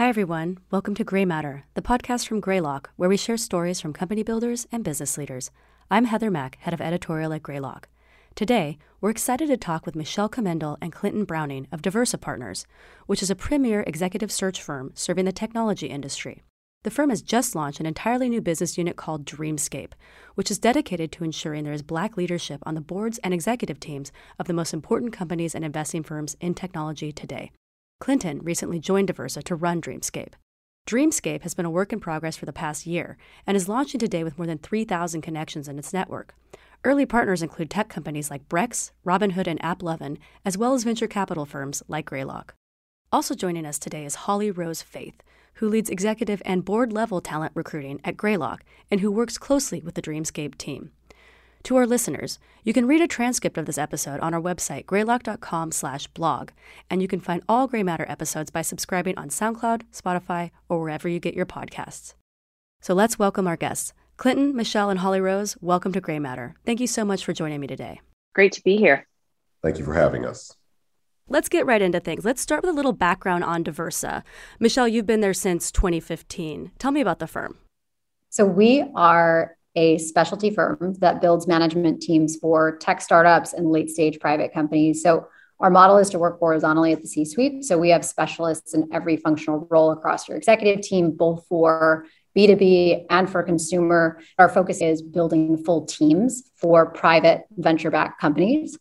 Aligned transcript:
Hi, 0.00 0.08
everyone. 0.08 0.56
Welcome 0.70 0.94
to 0.94 1.04
Grey 1.04 1.26
Matter, 1.26 1.64
the 1.74 1.82
podcast 1.82 2.26
from 2.26 2.40
Greylock, 2.40 2.88
where 2.96 3.10
we 3.10 3.18
share 3.18 3.36
stories 3.36 3.82
from 3.82 3.92
company 3.92 4.22
builders 4.22 4.66
and 4.72 4.82
business 4.82 5.18
leaders. 5.18 5.50
I'm 5.90 6.06
Heather 6.06 6.30
Mack, 6.30 6.56
head 6.60 6.72
of 6.72 6.80
editorial 6.80 7.34
at 7.34 7.42
Greylock. 7.42 7.86
Today, 8.34 8.78
we're 9.02 9.10
excited 9.10 9.48
to 9.48 9.58
talk 9.58 9.84
with 9.84 9.94
Michelle 9.94 10.30
Commendal 10.30 10.78
and 10.80 10.90
Clinton 10.90 11.24
Browning 11.24 11.66
of 11.70 11.82
Daversa 11.82 12.18
Partners, 12.18 12.66
which 13.08 13.22
is 13.22 13.28
a 13.28 13.36
premier 13.36 13.84
executive 13.86 14.32
search 14.32 14.62
firm 14.62 14.90
serving 14.94 15.26
the 15.26 15.32
technology 15.32 15.88
industry. 15.88 16.42
The 16.82 16.90
firm 16.90 17.10
has 17.10 17.20
just 17.20 17.54
launched 17.54 17.78
an 17.78 17.84
entirely 17.84 18.30
new 18.30 18.40
business 18.40 18.78
unit 18.78 18.96
called 18.96 19.26
Dreamscape, 19.26 19.92
which 20.34 20.50
is 20.50 20.58
dedicated 20.58 21.12
to 21.12 21.24
ensuring 21.24 21.64
there 21.64 21.74
is 21.74 21.82
black 21.82 22.16
leadership 22.16 22.62
on 22.64 22.74
the 22.74 22.80
boards 22.80 23.18
and 23.18 23.34
executive 23.34 23.78
teams 23.78 24.12
of 24.38 24.46
the 24.46 24.54
most 24.54 24.72
important 24.72 25.12
companies 25.12 25.54
and 25.54 25.62
investing 25.62 26.02
firms 26.02 26.38
in 26.40 26.54
technology 26.54 27.12
today. 27.12 27.50
Clinton 28.00 28.40
recently 28.42 28.80
joined 28.80 29.08
Daversa 29.08 29.44
to 29.44 29.54
run 29.54 29.80
Dreamscape. 29.80 30.32
Dreamscape 30.88 31.42
has 31.42 31.52
been 31.52 31.66
a 31.66 31.70
work 31.70 31.92
in 31.92 32.00
progress 32.00 32.34
for 32.34 32.46
the 32.46 32.52
past 32.52 32.86
year 32.86 33.18
and 33.46 33.56
is 33.56 33.68
launching 33.68 34.00
today 34.00 34.24
with 34.24 34.38
more 34.38 34.46
than 34.46 34.58
3,000 34.58 35.20
connections 35.20 35.68
in 35.68 35.78
its 35.78 35.92
network. 35.92 36.34
Early 36.82 37.04
partners 37.04 37.42
include 37.42 37.68
tech 37.68 37.90
companies 37.90 38.30
like 38.30 38.48
Brex, 38.48 38.90
Robinhood, 39.06 39.46
and 39.46 39.60
AppLovin, 39.60 40.16
as 40.46 40.56
well 40.56 40.72
as 40.72 40.82
venture 40.82 41.06
capital 41.06 41.44
firms 41.44 41.82
like 41.88 42.06
Greylock. 42.06 42.54
Also 43.12 43.34
joining 43.34 43.66
us 43.66 43.78
today 43.78 44.06
is 44.06 44.14
Holly 44.14 44.50
Rose 44.50 44.80
Faith, 44.80 45.22
who 45.54 45.68
leads 45.68 45.90
executive 45.90 46.40
and 46.46 46.64
board 46.64 46.94
level 46.94 47.20
talent 47.20 47.52
recruiting 47.54 48.00
at 48.02 48.16
Greylock 48.16 48.64
and 48.90 49.00
who 49.00 49.12
works 49.12 49.36
closely 49.36 49.82
with 49.82 49.94
the 49.94 50.02
Dreamscape 50.02 50.56
team. 50.56 50.90
To 51.64 51.76
our 51.76 51.86
listeners, 51.86 52.38
you 52.64 52.72
can 52.72 52.86
read 52.86 53.02
a 53.02 53.06
transcript 53.06 53.58
of 53.58 53.66
this 53.66 53.78
episode 53.78 54.20
on 54.20 54.32
our 54.32 54.40
website, 54.40 54.86
greylock.com 54.86 55.72
slash 55.72 56.06
blog, 56.08 56.50
and 56.88 57.02
you 57.02 57.08
can 57.08 57.20
find 57.20 57.42
all 57.48 57.66
Grey 57.66 57.82
Matter 57.82 58.06
episodes 58.08 58.50
by 58.50 58.62
subscribing 58.62 59.16
on 59.18 59.28
SoundCloud, 59.28 59.82
Spotify, 59.92 60.50
or 60.68 60.80
wherever 60.80 61.08
you 61.08 61.20
get 61.20 61.34
your 61.34 61.46
podcasts. 61.46 62.14
So 62.80 62.94
let's 62.94 63.18
welcome 63.18 63.46
our 63.46 63.56
guests. 63.56 63.92
Clinton, 64.16 64.56
Michelle, 64.56 64.90
and 64.90 65.00
Holly 65.00 65.20
Rose, 65.20 65.56
welcome 65.60 65.92
to 65.92 66.00
Grey 66.00 66.18
Matter. 66.18 66.54
Thank 66.64 66.80
you 66.80 66.86
so 66.86 67.04
much 67.04 67.24
for 67.24 67.32
joining 67.32 67.60
me 67.60 67.66
today. 67.66 68.00
Great 68.34 68.52
to 68.52 68.62
be 68.62 68.76
here. 68.76 69.06
Thank 69.62 69.78
you 69.78 69.84
for 69.84 69.94
having 69.94 70.24
us. 70.24 70.56
Let's 71.28 71.48
get 71.48 71.66
right 71.66 71.80
into 71.80 72.00
things. 72.00 72.24
Let's 72.24 72.40
start 72.40 72.62
with 72.62 72.70
a 72.70 72.74
little 72.74 72.92
background 72.92 73.44
on 73.44 73.64
Daversa. 73.64 74.22
Michelle, 74.58 74.88
you've 74.88 75.06
been 75.06 75.20
there 75.20 75.34
since 75.34 75.70
2015. 75.70 76.72
Tell 76.78 76.90
me 76.90 77.00
about 77.00 77.18
the 77.18 77.26
firm. 77.26 77.58
So, 78.30 78.44
we 78.44 78.84
are 78.94 79.56
a 79.76 79.98
specialty 79.98 80.50
firm 80.50 80.96
that 80.98 81.20
builds 81.20 81.46
management 81.46 82.02
teams 82.02 82.36
for 82.36 82.76
tech 82.78 83.00
startups 83.00 83.52
and 83.52 83.70
late 83.70 83.90
stage 83.90 84.18
private 84.18 84.52
companies. 84.52 85.02
So, 85.02 85.28
our 85.60 85.70
model 85.70 85.98
is 85.98 86.08
to 86.10 86.18
work 86.18 86.38
horizontally 86.38 86.92
at 86.92 87.02
the 87.02 87.06
C 87.06 87.24
suite. 87.24 87.64
So, 87.64 87.78
we 87.78 87.90
have 87.90 88.04
specialists 88.04 88.74
in 88.74 88.88
every 88.92 89.16
functional 89.16 89.66
role 89.70 89.92
across 89.92 90.28
your 90.28 90.36
executive 90.36 90.82
team, 90.82 91.12
both 91.12 91.46
for 91.48 92.06
B2B 92.36 93.06
and 93.10 93.28
for 93.28 93.42
consumer. 93.42 94.20
Our 94.38 94.48
focus 94.48 94.80
is 94.80 95.02
building 95.02 95.62
full 95.64 95.84
teams 95.86 96.50
for 96.56 96.86
private 96.92 97.44
venture 97.56 97.90
backed 97.90 98.20
companies. 98.20 98.78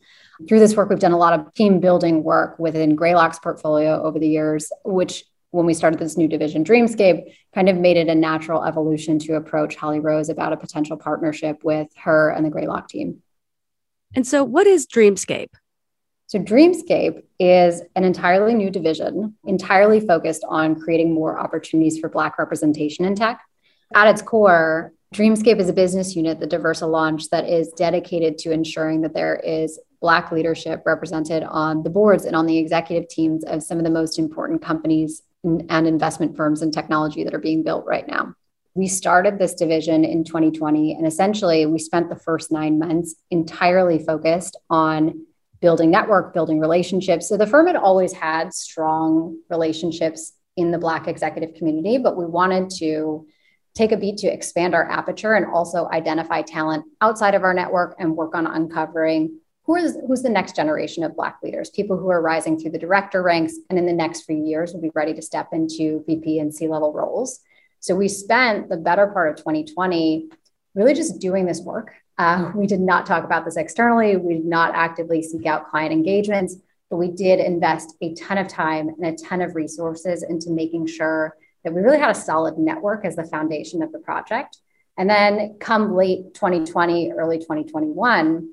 Through 0.48 0.60
this 0.60 0.76
work, 0.76 0.90
we've 0.90 1.00
done 1.00 1.12
a 1.12 1.18
lot 1.18 1.38
of 1.38 1.54
team 1.54 1.80
building 1.80 2.24
work 2.24 2.58
within 2.60 2.96
Greylock's 2.96 3.40
portfolio 3.40 4.02
over 4.02 4.20
the 4.20 4.28
years, 4.28 4.72
which 4.86 5.24
when 5.52 5.66
we 5.66 5.74
started 5.74 6.00
this 6.00 6.18
new 6.18 6.28
division, 6.28 6.64
Dreamscape, 6.64 7.34
kind 7.54 7.70
of 7.70 7.78
made 7.78 7.98
it 7.98 8.08
a 8.08 8.16
natural 8.16 8.64
evolution 8.64 9.20
to 9.20 9.36
approach 9.36 9.76
Holly 9.76 10.00
Rose 10.00 10.30
about 10.30 10.54
a 10.54 10.58
potential 10.58 10.98
partnership 10.98 11.64
with 11.64 11.88
her 11.98 12.30
and 12.30 12.46
the 12.46 12.50
Greylock 12.50 12.88
team. 12.88 13.22
And 14.16 14.26
so, 14.26 14.44
what 14.44 14.68
is 14.68 14.88
Dreamscape? 14.88 15.50
So, 16.28 16.40
Dreamscape 16.40 17.24
is 17.40 17.82
an 17.96 18.04
entirely 18.04 18.54
new 18.54 18.70
division, 18.70 19.36
entirely 19.46 20.00
focused 20.00 20.44
on 20.48 20.80
creating 20.80 21.14
more 21.14 21.40
opportunities 21.40 22.00
for 22.00 22.10
Black 22.10 22.38
representation 22.38 23.06
in 23.06 23.16
tech. 23.16 23.42
At 23.96 24.08
its 24.08 24.22
core, 24.22 24.94
Dreamscape 25.14 25.60
is 25.60 25.70
a 25.70 25.74
business 25.74 26.16
unit 26.16 26.40
that 26.40 26.52
Daversa 26.52 26.90
launched 26.90 27.32
that 27.32 27.50
is 27.50 27.72
dedicated 27.76 28.38
to 28.40 28.52
ensuring 28.52 29.02
that 29.02 29.16
there 29.16 29.38
is 29.38 29.80
Black 30.02 30.32
leadership 30.32 30.84
represented 30.86 31.44
on 31.44 31.82
the 31.82 31.90
boards 31.90 32.26
and 32.26 32.36
on 32.36 32.46
the 32.46 32.58
executive 32.58 33.10
teams 33.10 33.44
of 33.44 33.64
some 33.64 33.80
of 33.80 33.84
the 33.84 33.90
most 33.90 34.20
important 34.20 34.62
companies 34.62 35.24
and 35.44 35.88
investment 35.88 36.36
firms 36.36 36.62
and 36.62 36.74
technology 36.74 37.24
that 37.24 37.34
are 37.34 37.40
being 37.40 37.64
built 37.64 37.86
right 37.86 38.08
now. 38.08 38.34
We 38.76 38.88
started 38.88 39.40
this 39.40 39.54
division 39.54 40.06
in 40.06 40.24
2020, 40.24 40.94
and 40.94 41.08
essentially, 41.08 41.66
we 41.66 41.80
spent 41.80 42.10
the 42.10 42.16
first 42.16 42.52
nine 42.52 42.80
months 42.80 43.16
entirely 43.32 44.04
focused 44.04 44.58
on 44.70 45.26
building 45.62 45.92
network, 45.92 46.34
building 46.34 46.60
relationships. 46.60 47.28
So 47.28 47.36
the 47.36 47.48
firm 47.48 47.68
had 47.68 47.76
always 47.76 48.14
had 48.14 48.54
strong 48.54 49.38
relationships 49.50 50.34
in 50.56 50.72
the 50.72 50.78
Black 50.78 51.08
executive 51.08 51.56
community, 51.56 51.98
but 51.98 52.18
we 52.18 52.26
wanted 52.26 52.70
to 52.78 53.28
take 53.76 53.92
a 53.92 53.98
beat 53.98 54.18
to 54.18 54.28
expand 54.28 54.74
our 54.74 54.90
aperture 54.90 55.34
and 55.34 55.46
also 55.46 55.88
identify 55.92 56.42
talent 56.42 56.86
outside 57.02 57.36
of 57.36 57.44
our 57.44 57.54
network 57.54 57.96
and 58.00 58.16
work 58.16 58.36
on 58.36 58.46
uncovering 58.46 59.40
who 59.70 59.76
is 59.76 59.96
who's 60.08 60.24
the 60.24 60.30
next 60.30 60.56
generation 60.56 61.04
of 61.04 61.16
black 61.16 61.38
leaders? 61.44 61.70
People 61.70 61.96
who 61.96 62.10
are 62.10 62.24
rising 62.24 62.58
through 62.58 62.72
the 62.72 62.80
director 62.80 63.22
ranks 63.22 63.54
and 63.70 63.78
in 63.78 63.86
the 63.86 63.94
next 63.94 64.24
few 64.24 64.44
years 64.44 64.74
will 64.74 64.82
be 64.82 64.90
ready 64.96 65.14
to 65.14 65.22
step 65.22 65.50
into 65.52 66.04
vp 66.08 66.40
and 66.40 66.52
c 66.52 66.68
level 66.68 66.92
roles. 66.92 67.42
So 67.80 67.94
we 67.94 68.08
spent 68.08 68.70
the 68.70 68.78
better 68.78 69.06
part 69.06 69.30
of 69.30 69.36
2020 69.36 70.30
really 70.74 70.96
just 70.96 71.20
doing 71.20 71.46
this 71.46 71.62
work. 71.62 71.94
Uh, 72.18 72.52
we 72.56 72.66
did 72.66 72.80
not 72.80 73.06
talk 73.06 73.24
about 73.24 73.46
this 73.46 73.58
externally. 73.58 74.18
We 74.18 74.34
did 74.34 74.46
not 74.46 74.74
actively 74.74 75.22
seek 75.22 75.46
out 75.46 75.70
client 75.70 75.94
engagements 75.94 76.56
but 76.90 76.98
we 76.98 77.10
did 77.10 77.40
invest 77.40 77.96
a 78.02 78.16
ton 78.16 78.40
of 78.40 78.48
time 78.48 78.90
and 78.90 79.06
a 79.06 79.24
ton 79.24 79.44
of 79.44 79.54
resources 79.54 80.24
into 80.24 80.50
making 80.50 80.88
sure 80.88 81.38
that 81.64 81.72
we 81.72 81.82
really 81.82 82.00
had 82.00 82.10
a 82.10 82.16
solid 82.16 82.58
network 82.58 83.06
as 83.06 83.16
the 83.16 83.24
foundation 83.24 83.84
of 83.84 83.92
the 83.92 84.00
project. 84.00 84.58
And 84.98 85.08
then 85.08 85.58
come 85.60 85.96
late 85.96 86.34
2020 86.34 87.12
early 87.12 87.38
2021 87.38 88.50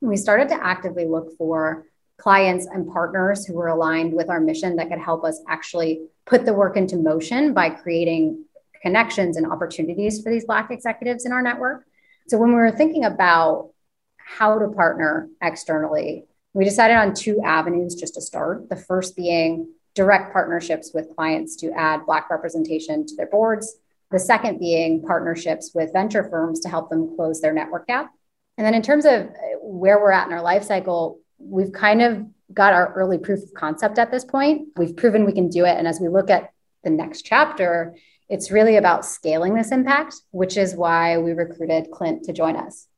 we 0.00 0.16
started 0.16 0.48
to 0.48 0.64
actively 0.64 1.06
look 1.06 1.36
for 1.36 1.86
clients 2.18 2.66
and 2.66 2.90
partners 2.90 3.46
who 3.46 3.54
were 3.54 3.68
aligned 3.68 4.12
with 4.12 4.28
our 4.28 4.40
mission 4.40 4.76
that 4.76 4.88
could 4.88 4.98
help 4.98 5.24
us 5.24 5.40
actually 5.48 6.02
put 6.26 6.44
the 6.44 6.52
work 6.52 6.76
into 6.76 6.96
motion 6.96 7.54
by 7.54 7.70
creating 7.70 8.44
connections 8.82 9.36
and 9.36 9.50
opportunities 9.50 10.22
for 10.22 10.30
these 10.30 10.44
Black 10.44 10.70
executives 10.70 11.24
in 11.24 11.32
our 11.32 11.42
network. 11.42 11.84
So 12.28 12.38
when 12.38 12.50
we 12.50 12.56
were 12.56 12.70
thinking 12.70 13.04
about 13.04 13.70
how 14.16 14.58
to 14.58 14.68
partner 14.68 15.28
externally, 15.42 16.24
we 16.52 16.64
decided 16.64 16.96
on 16.96 17.14
two 17.14 17.40
avenues 17.42 17.94
just 17.94 18.14
to 18.14 18.20
start. 18.20 18.68
The 18.68 18.76
first 18.76 19.16
being 19.16 19.68
direct 19.94 20.32
partnerships 20.32 20.92
with 20.92 21.14
clients 21.16 21.56
to 21.56 21.72
add 21.72 22.06
Black 22.06 22.30
representation 22.30 23.06
to 23.06 23.16
their 23.16 23.26
boards. 23.26 23.76
The 24.10 24.18
second 24.18 24.58
being 24.58 25.02
partnerships 25.02 25.72
with 25.74 25.92
venture 25.92 26.28
firms 26.28 26.60
to 26.60 26.68
help 26.68 26.90
them 26.90 27.14
close 27.16 27.40
their 27.40 27.52
network 27.52 27.86
gap. 27.86 28.12
And 28.58 28.66
then 28.66 28.74
in 28.74 28.82
terms 28.82 29.06
of 29.06 29.28
where 29.62 30.00
we're 30.00 30.10
at 30.10 30.26
in 30.26 30.32
our 30.32 30.42
life 30.42 30.64
cycle, 30.64 31.20
we've 31.38 31.72
kind 31.72 32.02
of 32.02 32.26
got 32.52 32.72
our 32.72 32.92
early 32.94 33.16
proof 33.16 33.40
of 33.42 33.54
concept 33.54 33.98
at 34.00 34.10
this 34.10 34.24
point. 34.24 34.68
We've 34.76 34.96
proven 34.96 35.24
we 35.24 35.32
can 35.32 35.48
do 35.48 35.64
it. 35.64 35.78
And 35.78 35.86
as 35.86 36.00
we 36.00 36.08
look 36.08 36.28
at 36.28 36.50
the 36.82 36.90
next 36.90 37.22
chapter, 37.22 37.94
it's 38.28 38.50
really 38.50 38.76
about 38.76 39.06
scaling 39.06 39.54
this 39.54 39.70
impact, 39.70 40.16
which 40.32 40.56
is 40.56 40.74
why 40.74 41.18
we 41.18 41.32
recruited 41.32 41.92
Clint 41.92 42.24
to 42.24 42.32
join 42.32 42.56
us. 42.56 42.88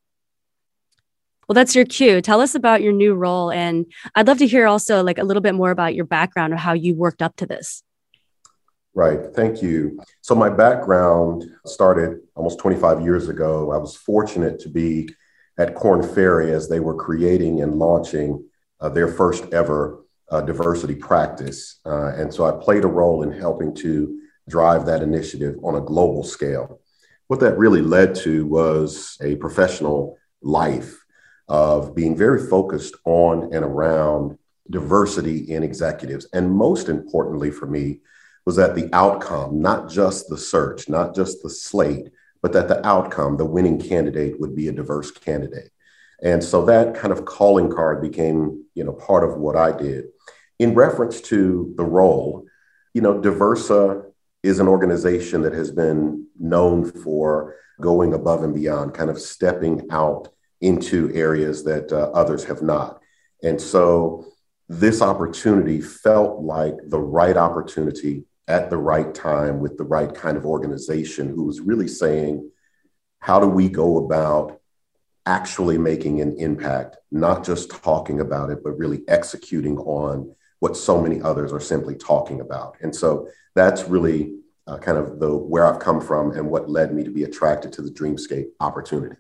Well, 1.47 1.55
that's 1.55 1.77
your 1.77 1.85
cue. 1.85 2.23
Tell 2.23 2.41
us 2.41 2.55
about 2.55 2.81
your 2.81 2.93
new 2.95 3.13
role. 3.15 3.51
And 3.51 3.85
I'd 4.15 4.29
love 4.29 4.39
to 4.39 4.47
hear 4.47 4.67
also 4.67 5.03
like 5.03 5.19
a 5.19 5.25
little 5.25 5.43
bit 5.43 5.55
more 5.55 5.71
about 5.71 5.95
your 5.95 6.07
background 6.07 6.55
or 6.55 6.57
how 6.57 6.73
you 6.73 6.95
worked 6.95 7.21
up 7.21 7.37
to 7.37 7.47
this. 7.47 7.83
Right. 8.95 9.21
Thank 9.35 9.61
you. 9.61 10.01
So 10.23 10.35
my 10.35 10.49
background 10.49 11.45
started 11.67 12.21
almost 12.35 12.59
25 12.61 13.03
years 13.03 13.29
ago. 13.29 13.73
I 13.73 13.77
was 13.77 13.95
fortunate 13.95 14.59
to 14.61 14.69
be 14.69 15.11
at 15.61 15.75
Korn 15.75 16.03
Ferry 16.03 16.53
as 16.55 16.69
they 16.69 16.81
were 16.81 16.95
creating 16.95 17.61
and 17.61 17.79
launching 17.79 18.43
uh, 18.81 18.89
their 18.89 19.09
first 19.09 19.45
ever 19.53 20.03
uh, 20.31 20.41
diversity 20.41 20.95
practice. 20.95 21.81
Uh, 21.85 22.15
and 22.17 22.33
so 22.33 22.47
I 22.47 22.65
played 22.65 22.85
a 22.85 22.89
role 22.89 23.23
in 23.23 23.31
helping 23.31 23.75
to 23.77 24.21
drive 24.49 24.87
that 24.87 25.03
initiative 25.03 25.57
on 25.63 25.75
a 25.75 25.83
global 25.83 26.25
scale. 26.25 26.81
What 27.27 27.41
that 27.41 27.59
really 27.59 27.83
led 27.83 28.15
to 28.27 28.47
was 28.47 29.19
a 29.21 29.37
professional 29.37 30.17
life 30.41 31.05
of 31.47 31.95
being 31.95 32.17
very 32.17 32.47
focused 32.49 32.97
on 33.05 33.53
and 33.53 33.63
around 33.63 34.39
diversity 34.71 35.53
in 35.53 35.63
executives. 35.63 36.27
And 36.33 36.51
most 36.51 36.89
importantly 36.89 37.51
for 37.51 37.67
me 37.67 38.01
was 38.47 38.57
that 38.57 38.75
the 38.75 38.89
outcome, 38.95 39.61
not 39.61 39.91
just 39.91 40.29
the 40.31 40.39
search, 40.39 40.89
not 40.89 41.15
just 41.15 41.43
the 41.43 41.51
slate, 41.51 42.09
but 42.43 42.53
that 42.53 42.69
the 42.69 42.85
outcome, 42.87 43.37
the 43.37 43.45
winning 43.45 43.79
candidate, 43.81 44.41
would 44.41 44.55
be 44.55 44.69
a 44.69 44.73
diverse 44.73 45.11
candidate. 45.11 45.71
And 46.23 46.43
so 46.45 46.65
that 46.67 46.95
kind 46.95 47.13
of 47.13 47.25
calling 47.25 47.71
card 47.71 48.03
became, 48.03 48.65
you 48.75 48.85
know, 48.85 48.93
part 48.93 49.25
of 49.25 49.39
what 49.39 49.57
I 49.57 49.77
did. 49.77 50.07
In 50.59 50.75
reference 50.75 51.21
to 51.23 51.73
the 51.77 51.85
role, 51.85 52.47
you 52.93 53.01
know, 53.01 53.21
Daversa 53.21 54.05
is 54.43 54.59
an 54.59 54.69
organization 54.69 55.43
that 55.43 55.53
has 55.53 55.71
been 55.71 56.27
known 56.39 56.85
for 56.85 57.57
going 57.81 58.13
above 58.13 58.43
and 58.43 58.55
beyond, 58.55 58.95
kind 58.95 59.11
of 59.11 59.19
stepping 59.19 59.87
out 59.91 60.29
into 60.61 61.11
areas 61.15 61.65
that 61.65 61.91
uh, 61.93 62.11
others 62.13 62.45
have 62.45 62.63
not. 62.63 63.01
And 63.43 63.61
so 63.61 64.27
this 64.69 65.01
opportunity 65.03 65.81
felt 65.81 66.41
like 66.43 66.75
the 66.87 67.01
right 67.01 67.37
opportunity 67.37 68.25
at 68.49 68.71
the 68.71 68.77
right 68.77 69.15
time 69.15 69.61
with 69.61 69.77
the 69.77 69.85
right 69.85 70.15
kind 70.15 70.37
of 70.37 70.45
organization 70.45 71.29
who 71.29 71.45
was 71.45 71.61
really 71.61 71.89
saying, 71.89 72.51
how 73.21 73.39
do 73.39 73.47
we 73.47 73.69
go 73.69 73.99
about 73.99 74.61
actually 75.27 75.79
making 75.79 76.21
an 76.21 76.37
impact, 76.39 76.97
not 77.11 77.45
just 77.45 77.71
talking 77.71 78.21
about 78.21 78.51
it, 78.51 78.65
but 78.65 78.79
really 78.79 79.03
executing 79.09 79.79
on 79.79 80.35
what 80.61 80.77
so 80.77 81.01
many 81.01 81.21
others 81.23 81.53
are 81.53 81.61
simply 81.61 81.95
talking 81.95 82.41
about. 82.41 82.77
And 82.81 82.95
so 82.95 83.29
that's 83.55 83.85
really 83.85 84.37
uh, 84.67 84.79
kind 84.79 84.99
of 84.99 85.19
the 85.19 85.37
where 85.37 85.67
I've 85.67 85.81
come 85.81 86.01
from 86.01 86.33
and 86.33 86.49
what 86.51 86.71
led 86.71 86.95
me 86.95 87.05
to 87.05 87.11
be 87.11 87.25
attracted 87.25 87.73
to 87.75 87.83
the 87.83 87.91
Dreamscape 87.91 88.47
opportunity. 88.61 89.17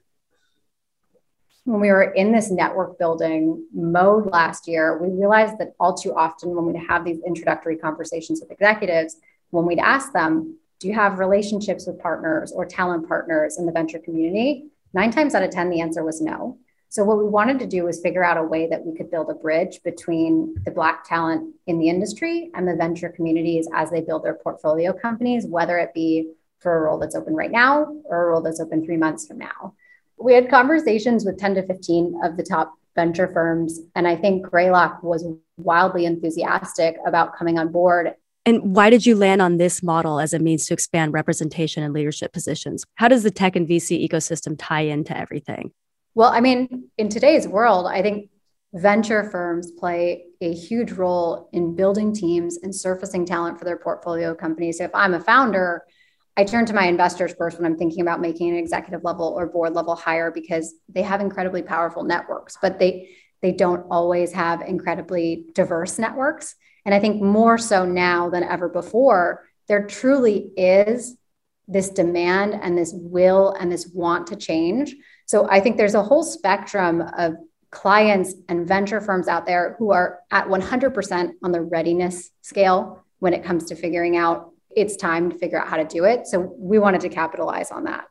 When 1.64 1.80
we 1.80 1.90
were 1.90 2.02
in 2.02 2.32
this 2.32 2.50
network 2.50 2.98
building 2.98 3.66
mode 3.72 4.26
last 4.26 4.66
year, 4.66 4.98
we 4.98 5.08
realized 5.10 5.58
that 5.58 5.74
all 5.78 5.94
too 5.94 6.14
often 6.14 6.54
when 6.54 6.64
we'd 6.64 6.86
have 6.88 7.04
these 7.04 7.20
introductory 7.26 7.76
conversations 7.76 8.40
with 8.40 8.50
executives, 8.50 9.16
when 9.50 9.66
we'd 9.66 9.78
ask 9.78 10.12
them, 10.12 10.58
do 10.78 10.88
you 10.88 10.94
have 10.94 11.18
relationships 11.18 11.86
with 11.86 12.00
partners 12.00 12.52
or 12.52 12.64
talent 12.64 13.06
partners 13.06 13.58
in 13.58 13.66
the 13.66 13.72
venture 13.72 13.98
community? 13.98 14.66
Nine 14.94 15.10
times 15.10 15.34
out 15.34 15.42
of 15.42 15.50
10, 15.50 15.68
the 15.68 15.80
answer 15.80 16.02
was 16.02 16.20
no. 16.20 16.58
So, 16.88 17.04
what 17.04 17.18
we 17.18 17.24
wanted 17.24 17.60
to 17.60 17.66
do 17.66 17.84
was 17.84 18.00
figure 18.00 18.24
out 18.24 18.36
a 18.36 18.42
way 18.42 18.66
that 18.66 18.84
we 18.84 18.96
could 18.96 19.12
build 19.12 19.30
a 19.30 19.34
bridge 19.34 19.80
between 19.84 20.56
the 20.64 20.72
Black 20.72 21.04
talent 21.04 21.54
in 21.68 21.78
the 21.78 21.88
industry 21.88 22.50
and 22.54 22.66
the 22.66 22.74
venture 22.74 23.10
communities 23.10 23.68
as 23.72 23.90
they 23.90 24.00
build 24.00 24.24
their 24.24 24.34
portfolio 24.34 24.92
companies, 24.92 25.46
whether 25.46 25.78
it 25.78 25.94
be 25.94 26.32
for 26.58 26.76
a 26.76 26.80
role 26.80 26.98
that's 26.98 27.14
open 27.14 27.34
right 27.34 27.50
now 27.50 27.94
or 28.04 28.24
a 28.24 28.30
role 28.30 28.40
that's 28.40 28.58
open 28.58 28.84
three 28.84 28.96
months 28.96 29.26
from 29.26 29.38
now. 29.38 29.74
We 30.20 30.34
had 30.34 30.50
conversations 30.50 31.24
with 31.24 31.38
10 31.38 31.54
to 31.56 31.66
15 31.66 32.20
of 32.24 32.36
the 32.36 32.42
top 32.42 32.74
venture 32.94 33.32
firms. 33.32 33.80
And 33.94 34.06
I 34.06 34.16
think 34.16 34.44
Greylock 34.44 35.02
was 35.02 35.26
wildly 35.56 36.04
enthusiastic 36.04 36.96
about 37.06 37.36
coming 37.36 37.58
on 37.58 37.72
board 37.72 38.14
and 38.46 38.74
why 38.74 38.90
did 38.90 39.04
you 39.04 39.16
land 39.16 39.42
on 39.42 39.58
this 39.58 39.82
model 39.82 40.18
as 40.18 40.32
a 40.32 40.38
means 40.38 40.66
to 40.66 40.74
expand 40.74 41.12
representation 41.12 41.82
in 41.82 41.92
leadership 41.92 42.32
positions? 42.32 42.84
How 42.94 43.08
does 43.08 43.22
the 43.22 43.30
tech 43.30 43.54
and 43.54 43.68
VC 43.68 44.08
ecosystem 44.08 44.56
tie 44.58 44.80
into 44.80 45.16
everything? 45.16 45.72
Well, 46.14 46.30
I 46.30 46.40
mean, 46.40 46.88
in 46.96 47.08
today's 47.08 47.46
world, 47.46 47.86
I 47.86 48.02
think 48.02 48.30
venture 48.72 49.28
firms 49.30 49.70
play 49.72 50.24
a 50.40 50.52
huge 50.52 50.92
role 50.92 51.48
in 51.52 51.76
building 51.76 52.14
teams 52.14 52.58
and 52.62 52.74
surfacing 52.74 53.26
talent 53.26 53.58
for 53.58 53.64
their 53.64 53.76
portfolio 53.76 54.34
companies. 54.34 54.78
So 54.78 54.84
if 54.84 54.94
I'm 54.94 55.14
a 55.14 55.20
founder, 55.20 55.84
I 56.40 56.44
turn 56.44 56.64
to 56.64 56.72
my 56.72 56.86
investors 56.86 57.34
first 57.36 57.58
when 57.58 57.66
I'm 57.66 57.76
thinking 57.76 58.00
about 58.00 58.22
making 58.22 58.48
an 58.48 58.56
executive 58.56 59.04
level 59.04 59.26
or 59.26 59.46
board 59.46 59.74
level 59.74 59.94
hire 59.94 60.30
because 60.30 60.72
they 60.88 61.02
have 61.02 61.20
incredibly 61.20 61.60
powerful 61.60 62.02
networks, 62.02 62.56
but 62.62 62.78
they 62.78 63.10
they 63.42 63.52
don't 63.52 63.84
always 63.90 64.32
have 64.32 64.62
incredibly 64.62 65.44
diverse 65.54 65.98
networks. 65.98 66.54
And 66.86 66.94
I 66.94 66.98
think 66.98 67.20
more 67.20 67.58
so 67.58 67.84
now 67.84 68.30
than 68.30 68.42
ever 68.42 68.70
before, 68.70 69.44
there 69.68 69.86
truly 69.86 70.50
is 70.56 71.14
this 71.68 71.90
demand 71.90 72.54
and 72.54 72.76
this 72.76 72.94
will 72.94 73.54
and 73.60 73.70
this 73.70 73.86
want 73.88 74.28
to 74.28 74.36
change. 74.36 74.96
So 75.26 75.46
I 75.46 75.60
think 75.60 75.76
there's 75.76 75.94
a 75.94 76.02
whole 76.02 76.22
spectrum 76.22 77.02
of 77.18 77.34
clients 77.70 78.32
and 78.48 78.66
venture 78.66 79.02
firms 79.02 79.28
out 79.28 79.44
there 79.44 79.76
who 79.78 79.92
are 79.92 80.20
at 80.30 80.46
100% 80.46 81.32
on 81.42 81.52
the 81.52 81.60
readiness 81.60 82.30
scale 82.40 83.04
when 83.18 83.34
it 83.34 83.44
comes 83.44 83.66
to 83.66 83.74
figuring 83.74 84.16
out 84.16 84.54
it's 84.76 84.96
time 84.96 85.30
to 85.30 85.38
figure 85.38 85.60
out 85.60 85.68
how 85.68 85.76
to 85.76 85.84
do 85.84 86.04
it. 86.04 86.26
So 86.26 86.54
we 86.58 86.78
wanted 86.78 87.00
to 87.02 87.08
capitalize 87.08 87.70
on 87.70 87.84
that. 87.84 88.06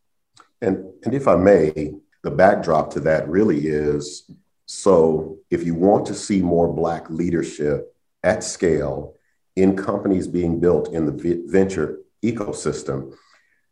And, 0.61 0.85
and 1.03 1.13
if 1.13 1.27
I 1.27 1.35
may, 1.35 1.93
the 2.23 2.31
backdrop 2.31 2.91
to 2.93 2.99
that 3.01 3.27
really 3.29 3.67
is 3.67 4.29
so 4.65 5.39
if 5.49 5.65
you 5.65 5.73
want 5.73 6.05
to 6.07 6.13
see 6.13 6.41
more 6.41 6.71
Black 6.71 7.09
leadership 7.09 7.95
at 8.23 8.43
scale 8.43 9.15
in 9.55 9.75
companies 9.75 10.27
being 10.27 10.59
built 10.59 10.93
in 10.93 11.05
the 11.05 11.43
venture 11.47 11.99
ecosystem, 12.23 13.15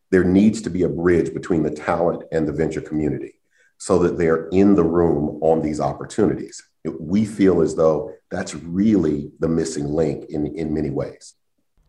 there 0.09 0.23
needs 0.23 0.61
to 0.61 0.69
be 0.69 0.83
a 0.83 0.89
bridge 0.89 1.33
between 1.33 1.63
the 1.63 1.69
talent 1.69 2.23
and 2.31 2.47
the 2.47 2.53
venture 2.53 2.81
community 2.81 3.35
so 3.77 3.99
that 3.99 4.17
they're 4.17 4.47
in 4.49 4.73
the 4.73 4.83
room 4.83 5.37
on 5.41 5.61
these 5.61 5.79
opportunities. 5.79 6.63
We 6.99 7.25
feel 7.25 7.61
as 7.61 7.75
though 7.75 8.13
that's 8.31 8.55
really 8.55 9.31
the 9.39 9.49
missing 9.49 9.85
link 9.85 10.25
in, 10.29 10.47
in 10.55 10.73
many 10.73 10.89
ways. 10.89 11.35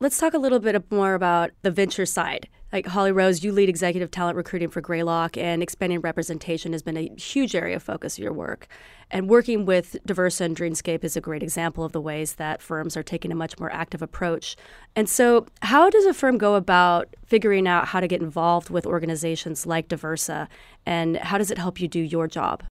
Let's 0.00 0.19
talk 0.19 0.33
a 0.33 0.39
little 0.39 0.61
bit 0.61 0.93
more 0.93 1.15
about 1.15 1.50
the 1.62 1.73
venture 1.73 2.06
side. 2.06 2.49
Like 2.73 2.87
Holly 2.87 3.11
Rose, 3.11 3.43
you 3.43 3.50
lead 3.50 3.69
executive 3.69 4.12
talent 4.12 4.37
recruiting 4.37 4.69
for 4.71 4.81
Greylock, 4.81 5.37
and 5.37 5.61
expanding 5.61 6.00
representation 6.03 6.71
has 6.71 6.83
been 6.83 6.97
a 6.97 7.12
huge 7.17 7.56
area 7.56 7.75
of 7.75 7.83
focus 7.83 8.17
of 8.17 8.23
your 8.23 8.33
work. 8.33 8.69
And 9.11 9.29
working 9.29 9.65
with 9.65 9.97
Daversa 10.06 10.43
and 10.43 10.56
Dreamscape 10.56 11.03
is 11.03 11.17
a 11.17 11.21
great 11.21 11.43
example 11.43 11.83
of 11.83 11.91
the 11.91 12.00
ways 12.00 12.35
that 12.35 12.62
firms 12.62 12.97
are 12.97 13.03
taking 13.03 13.33
a 13.33 13.35
much 13.35 13.59
more 13.59 13.73
active 13.73 14.00
approach. 14.00 14.55
And 14.95 15.09
so, 15.09 15.47
how 15.62 15.91
does 15.91 16.05
a 16.05 16.15
firm 16.15 16.39
go 16.39 16.55
about 16.55 17.09
figuring 17.27 17.67
out 17.67 17.89
how 17.89 17.99
to 17.99 18.06
get 18.06 18.23
involved 18.23 18.71
with 18.71 18.87
organizations 18.87 19.67
like 19.67 19.89
Daversa, 19.89 20.47
and 20.87 21.17
how 21.17 21.39
does 21.39 21.50
it 21.50 21.59
help 21.59 21.81
you 21.81 21.89
do 21.89 22.00
your 22.00 22.29
job? 22.29 22.62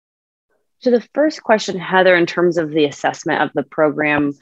So, 0.79 0.93
the 0.93 1.05
first 1.13 1.43
question, 1.43 1.77
Heather, 1.77 2.15
in 2.15 2.27
terms 2.27 2.57
of 2.57 2.71
the 2.71 2.85
assessment 2.85 3.43
of 3.43 3.51
the 3.55 3.65
program, 3.65 4.33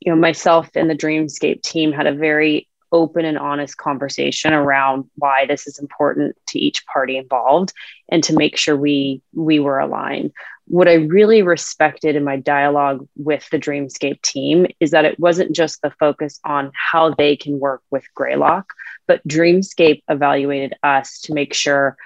you 0.00 0.12
know, 0.12 0.20
myself 0.20 0.68
and 0.74 0.88
the 0.88 0.94
Dreamscape 0.94 1.62
team 1.62 1.92
had 1.92 2.06
a 2.06 2.14
very 2.14 2.68
open 2.92 3.24
and 3.24 3.38
honest 3.38 3.76
conversation 3.76 4.52
around 4.52 5.04
why 5.16 5.44
this 5.46 5.66
is 5.66 5.78
important 5.78 6.36
to 6.46 6.58
each 6.58 6.86
party 6.86 7.16
involved 7.16 7.72
and 8.08 8.22
to 8.24 8.34
make 8.34 8.56
sure 8.56 8.76
we 8.76 9.20
we 9.34 9.58
were 9.58 9.78
aligned. 9.78 10.32
What 10.68 10.88
i 10.88 10.94
really 10.94 11.42
respected 11.42 12.16
in 12.16 12.24
my 12.24 12.36
dialogue 12.36 13.06
with 13.16 13.48
the 13.50 13.58
dreamscape 13.58 14.20
team 14.22 14.66
is 14.80 14.90
that 14.92 15.04
it 15.04 15.18
wasn't 15.18 15.54
just 15.54 15.82
the 15.82 15.90
focus 15.90 16.40
on 16.44 16.72
how 16.74 17.14
they 17.14 17.36
can 17.36 17.60
work 17.60 17.82
with 17.90 18.04
greylock 18.14 18.72
but 19.06 19.26
dreamscape 19.28 20.02
evaluated 20.08 20.74
us 20.82 21.20
to 21.22 21.34
make 21.34 21.54
sure 21.54 21.96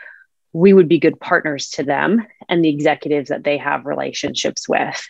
we 0.52 0.72
would 0.72 0.88
be 0.88 0.98
good 0.98 1.18
partners 1.20 1.70
to 1.70 1.84
them 1.84 2.26
and 2.48 2.64
the 2.64 2.68
executives 2.68 3.28
that 3.28 3.44
they 3.44 3.56
have 3.56 3.86
relationships 3.86 4.68
with. 4.68 5.00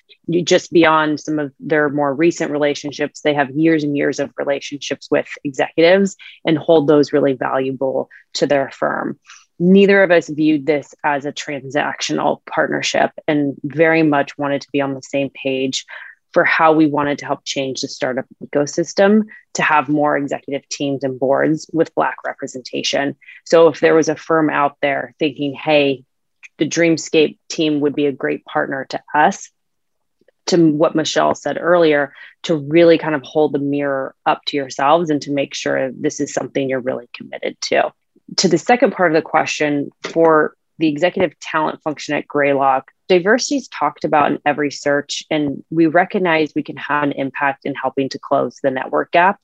Just 0.44 0.72
beyond 0.72 1.20
some 1.20 1.38
of 1.38 1.52
their 1.58 1.88
more 1.88 2.14
recent 2.14 2.50
relationships, 2.50 3.22
they 3.22 3.34
have 3.34 3.50
years 3.50 3.82
and 3.82 3.96
years 3.96 4.20
of 4.20 4.32
relationships 4.36 5.08
with 5.10 5.26
executives 5.42 6.16
and 6.44 6.58
hold 6.58 6.86
those 6.86 7.12
really 7.12 7.32
valuable 7.32 8.10
to 8.34 8.46
their 8.46 8.70
firm. 8.70 9.18
Neither 9.58 10.02
of 10.02 10.10
us 10.10 10.28
viewed 10.28 10.66
this 10.66 10.94
as 11.04 11.24
a 11.24 11.32
transactional 11.32 12.44
partnership 12.46 13.10
and 13.28 13.54
very 13.62 14.02
much 14.02 14.36
wanted 14.38 14.62
to 14.62 14.68
be 14.72 14.80
on 14.80 14.94
the 14.94 15.02
same 15.02 15.30
page 15.30 15.84
for 16.32 16.44
how 16.44 16.72
we 16.72 16.86
wanted 16.86 17.18
to 17.18 17.26
help 17.26 17.44
change 17.44 17.80
the 17.80 17.88
startup 17.88 18.26
ecosystem 18.44 19.24
to 19.54 19.62
have 19.62 19.88
more 19.88 20.16
executive 20.16 20.68
teams 20.68 21.02
and 21.02 21.18
boards 21.18 21.68
with 21.72 21.94
Black 21.94 22.16
representation. 22.24 23.16
So, 23.44 23.68
if 23.68 23.80
there 23.80 23.94
was 23.94 24.08
a 24.08 24.16
firm 24.16 24.50
out 24.50 24.76
there 24.80 25.14
thinking, 25.18 25.54
hey, 25.54 26.04
the 26.58 26.68
Dreamscape 26.68 27.38
team 27.48 27.80
would 27.80 27.94
be 27.94 28.06
a 28.06 28.12
great 28.12 28.44
partner 28.44 28.86
to 28.90 29.02
us, 29.14 29.50
to 30.46 30.72
what 30.72 30.94
Michelle 30.94 31.34
said 31.34 31.58
earlier, 31.60 32.12
to 32.42 32.56
really 32.56 32.98
kind 32.98 33.14
of 33.14 33.22
hold 33.22 33.52
the 33.52 33.58
mirror 33.58 34.14
up 34.26 34.42
to 34.46 34.56
yourselves 34.56 35.10
and 35.10 35.22
to 35.22 35.32
make 35.32 35.54
sure 35.54 35.90
this 35.92 36.20
is 36.20 36.32
something 36.32 36.68
you're 36.68 36.80
really 36.80 37.08
committed 37.14 37.60
to. 37.62 37.92
To 38.36 38.48
the 38.48 38.58
second 38.58 38.92
part 38.92 39.10
of 39.10 39.16
the 39.16 39.28
question, 39.28 39.90
for 40.02 40.54
the 40.78 40.88
executive 40.88 41.38
talent 41.40 41.82
function 41.82 42.14
at 42.14 42.26
Greylock, 42.26 42.90
diversity 43.10 43.56
is 43.56 43.66
talked 43.66 44.04
about 44.04 44.30
in 44.30 44.38
every 44.46 44.70
search, 44.70 45.24
and 45.32 45.64
we 45.68 45.88
recognize 45.88 46.52
we 46.54 46.62
can 46.62 46.76
have 46.76 47.02
an 47.02 47.10
impact 47.10 47.66
in 47.66 47.74
helping 47.74 48.08
to 48.08 48.20
close 48.20 48.60
the 48.62 48.70
network 48.70 49.10
gap. 49.10 49.40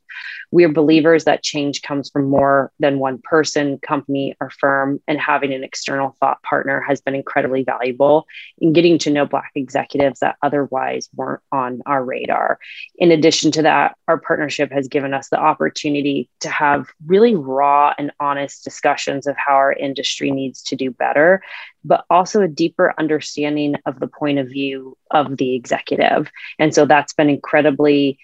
We 0.53 0.65
are 0.65 0.73
believers 0.73 1.25
that 1.25 1.43
change 1.43 1.83
comes 1.83 2.09
from 2.09 2.31
more 2.31 2.71
than 2.79 3.01
one 3.01 3.19
person, 3.19 3.79
company, 3.79 4.37
or 4.41 4.51
firm, 4.51 5.01
and 5.09 5.19
having 5.19 5.53
an 5.53 5.65
external 5.65 6.17
thought 6.21 6.41
partner 6.45 6.81
has 6.81 7.01
been 7.01 7.17
incredibly 7.17 7.65
valuable 7.65 8.27
in 8.59 8.73
getting 8.73 8.99
to 8.99 9.11
know 9.11 9.27
Black 9.27 9.51
executives 9.57 10.21
that 10.21 10.37
otherwise 10.43 11.11
weren't 11.13 11.43
on 11.51 11.83
our 11.87 12.05
radar. 12.05 12.61
In 12.97 13.11
addition 13.11 13.51
to 13.53 13.63
that, 13.63 13.97
our 14.07 14.19
partnership 14.19 14.71
has 14.71 14.87
given 14.87 15.13
us 15.13 15.29
the 15.29 15.41
opportunity 15.41 16.31
to 16.41 16.49
have 16.49 16.87
really 17.05 17.35
raw 17.35 17.93
and 17.99 18.13
honest 18.21 18.63
discussions 18.63 19.27
of 19.27 19.37
how 19.37 19.55
our 19.55 19.73
industry 19.73 20.31
needs 20.31 20.63
to 20.63 20.77
do 20.77 20.93
better 20.93 21.43
but 21.87 22.05
also 22.11 22.43
a 22.43 22.49
deeper 22.49 22.93
understanding 22.99 23.56
of 23.87 24.01
the 24.01 24.07
point 24.07 24.39
of 24.39 24.49
view 24.49 24.97
of 25.11 25.37
the 25.37 25.55
executive. 25.55 26.31
And 26.59 26.75
so 26.75 26.87
that's 26.87 27.13
been 27.13 27.29
incredibly, 27.29 28.19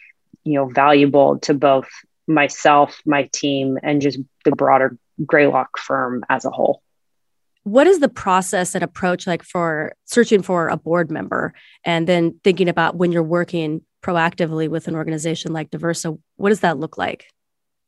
you 0.44 0.54
know, 0.54 0.66
valuable 0.66 1.38
to 1.40 1.54
both 1.54 1.88
myself, 2.26 3.00
my 3.04 3.28
team, 3.32 3.78
and 3.82 4.00
just 4.00 4.18
the 4.44 4.52
broader 4.52 4.96
Greylock 5.24 5.78
firm 5.78 6.24
as 6.28 6.44
a 6.44 6.50
whole. 6.50 6.82
What 7.64 7.86
is 7.86 8.00
the 8.00 8.08
process 8.08 8.74
and 8.74 8.82
approach 8.82 9.26
like 9.26 9.44
for 9.44 9.92
searching 10.04 10.42
for 10.42 10.68
a 10.68 10.76
board 10.76 11.10
member 11.10 11.54
and 11.84 12.08
then 12.08 12.40
thinking 12.42 12.68
about 12.68 12.96
when 12.96 13.12
you're 13.12 13.22
working 13.22 13.82
proactively 14.02 14.68
with 14.68 14.88
an 14.88 14.96
organization 14.96 15.52
like 15.52 15.70
Daversa? 15.70 16.18
What 16.36 16.48
does 16.48 16.60
that 16.60 16.78
look 16.78 16.98
like? 16.98 17.26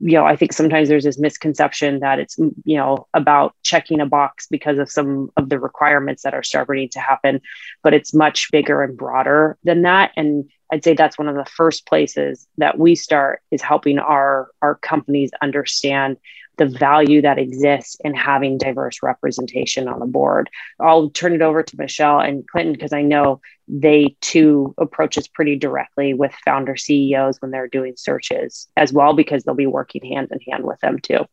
You 0.00 0.12
know, 0.12 0.24
I 0.24 0.36
think 0.36 0.52
sometimes 0.52 0.88
there's 0.88 1.04
this 1.04 1.18
misconception 1.18 2.00
that 2.00 2.18
it's, 2.18 2.36
you 2.38 2.76
know, 2.76 3.06
about 3.14 3.54
checking 3.62 4.00
a 4.00 4.06
box 4.06 4.46
because 4.48 4.78
of 4.78 4.90
some 4.90 5.30
of 5.36 5.48
the 5.48 5.58
requirements 5.58 6.22
that 6.22 6.34
are 6.34 6.42
starting 6.42 6.88
to 6.90 7.00
happen, 7.00 7.40
but 7.82 7.94
it's 7.94 8.12
much 8.12 8.50
bigger 8.50 8.82
and 8.82 8.96
broader 8.96 9.56
than 9.64 9.82
that. 9.82 10.10
And 10.16 10.50
I'd 10.72 10.82
say 10.82 10.94
that's 10.94 11.18
one 11.18 11.28
of 11.28 11.36
the 11.36 11.44
first 11.44 11.86
places 11.86 12.46
that 12.58 12.78
we 12.78 12.96
start 12.96 13.40
is 13.50 13.62
helping 13.62 13.98
our 13.98 14.48
our 14.60 14.74
companies 14.74 15.30
understand 15.40 16.16
the 16.56 16.66
value 16.66 17.23
that 17.23 17.38
exists 17.38 17.96
in 18.04 18.14
having 18.14 18.58
diverse 18.58 19.02
representation 19.02 19.88
on 19.88 20.00
the 20.00 20.06
board. 20.06 20.50
I'll 20.80 21.11
turn 21.11 21.32
it 21.32 21.42
over 21.42 21.62
to 21.62 21.76
Michelle 21.76 22.20
and 22.20 22.46
Clinton 22.46 22.73
because 22.73 22.92
I 22.92 23.02
know 23.02 23.40
they 23.66 24.16
too 24.20 24.75
approach 24.78 25.16
this 25.16 25.28
pretty 25.28 25.56
directly 25.56 26.14
with 26.14 26.32
founder 26.44 26.76
CEOs 26.76 27.40
when 27.40 27.50
they're 27.50 27.68
doing 27.68 27.94
searches 27.96 28.68
as 28.76 28.92
well, 28.92 29.14
because 29.14 29.44
they'll 29.44 29.54
be 29.54 29.66
working 29.66 30.04
hand 30.04 30.28
in 30.30 30.40
hand 30.40 30.64
with 30.64 30.80
them 30.80 30.99
too. 30.99 31.26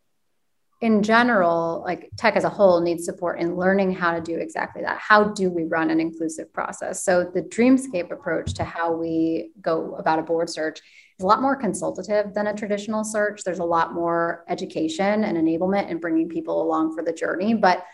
In 0.81 1.03
general, 1.03 1.83
like 1.85 2.09
tech 2.17 2.35
as 2.35 2.43
a 2.43 2.49
whole 2.49 2.81
needs 2.81 3.05
support 3.05 3.39
in 3.39 3.55
learning 3.55 3.93
how 3.93 4.15
to 4.15 4.21
do 4.21 4.37
exactly 4.37 4.81
that. 4.81 4.97
How 4.97 5.25
do 5.25 5.51
we 5.51 5.65
run 5.65 5.91
an 5.91 5.99
inclusive 5.99 6.51
process? 6.51 7.03
So, 7.03 7.23
the 7.23 7.43
Dreamscape 7.43 8.11
approach 8.11 8.55
to 8.55 8.63
how 8.63 8.91
we 8.91 9.51
go 9.61 9.93
about 9.95 10.17
a 10.17 10.23
board 10.23 10.49
search 10.49 10.81
a 11.23 11.27
lot 11.27 11.41
more 11.41 11.55
consultative 11.55 12.33
than 12.33 12.47
a 12.47 12.53
traditional 12.53 13.03
search. 13.03 13.43
There's 13.43 13.59
a 13.59 13.65
lot 13.65 13.93
more 13.93 14.43
education 14.47 15.23
and 15.23 15.37
enablement 15.37 15.89
and 15.89 16.01
bringing 16.01 16.29
people 16.29 16.61
along 16.61 16.95
for 16.95 17.03
the 17.03 17.13
journey. 17.13 17.53
But 17.53 17.85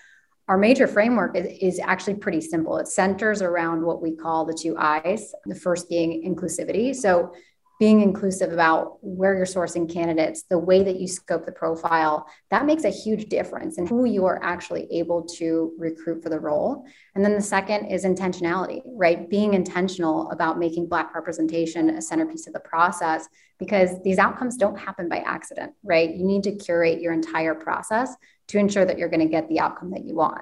our 0.47 0.57
major 0.57 0.87
framework 0.87 1.35
is, 1.35 1.47
is, 1.59 1.79
actually 1.79 2.15
pretty 2.15 2.39
simple. 2.39 2.77
It 2.77 2.87
centers 2.87 3.41
around 3.41 3.83
what 3.83 4.01
we 4.01 4.15
call 4.15 4.45
the 4.45 4.53
two 4.53 4.77
I's, 4.77 5.33
the 5.45 5.55
first 5.55 5.89
being 5.89 6.23
inclusivity. 6.23 6.95
So, 6.95 7.33
being 7.79 8.01
inclusive 8.01 8.51
about 8.51 8.97
where 9.01 9.35
you're 9.35 9.45
sourcing 9.45 9.91
candidates, 9.91 10.43
the 10.49 10.57
way 10.57 10.83
that 10.83 10.99
you 10.99 11.07
scope 11.07 11.45
the 11.45 11.51
profile, 11.51 12.27
that 12.49 12.65
makes 12.65 12.83
a 12.83 12.89
huge 12.89 13.25
difference 13.29 13.77
in 13.77 13.85
who 13.85 14.05
you 14.05 14.25
are 14.25 14.43
actually 14.43 14.87
able 14.91 15.23
to 15.23 15.73
recruit 15.77 16.23
for 16.23 16.29
the 16.29 16.39
role. 16.39 16.85
And 17.13 17.23
then 17.23 17.33
the 17.33 17.41
second 17.41 17.85
is 17.85 18.03
intentionality, 18.03 18.81
right? 18.85 19.29
Being 19.29 19.53
intentional 19.53 20.31
about 20.31 20.57
making 20.57 20.87
Black 20.87 21.13
representation 21.13 21.91
a 21.91 22.01
centerpiece 22.01 22.47
of 22.47 22.53
the 22.53 22.59
process 22.61 23.27
because 23.59 24.01
these 24.03 24.17
outcomes 24.17 24.57
don't 24.57 24.77
happen 24.77 25.07
by 25.07 25.17
accident, 25.17 25.73
right? 25.83 26.09
You 26.09 26.25
need 26.25 26.43
to 26.43 26.55
curate 26.55 26.99
your 26.99 27.13
entire 27.13 27.53
process 27.53 28.15
to 28.47 28.57
ensure 28.57 28.85
that 28.85 28.97
you're 28.97 29.09
going 29.09 29.19
to 29.19 29.27
get 29.27 29.49
the 29.49 29.59
outcome 29.59 29.91
that 29.91 30.03
you 30.03 30.15
want. 30.15 30.41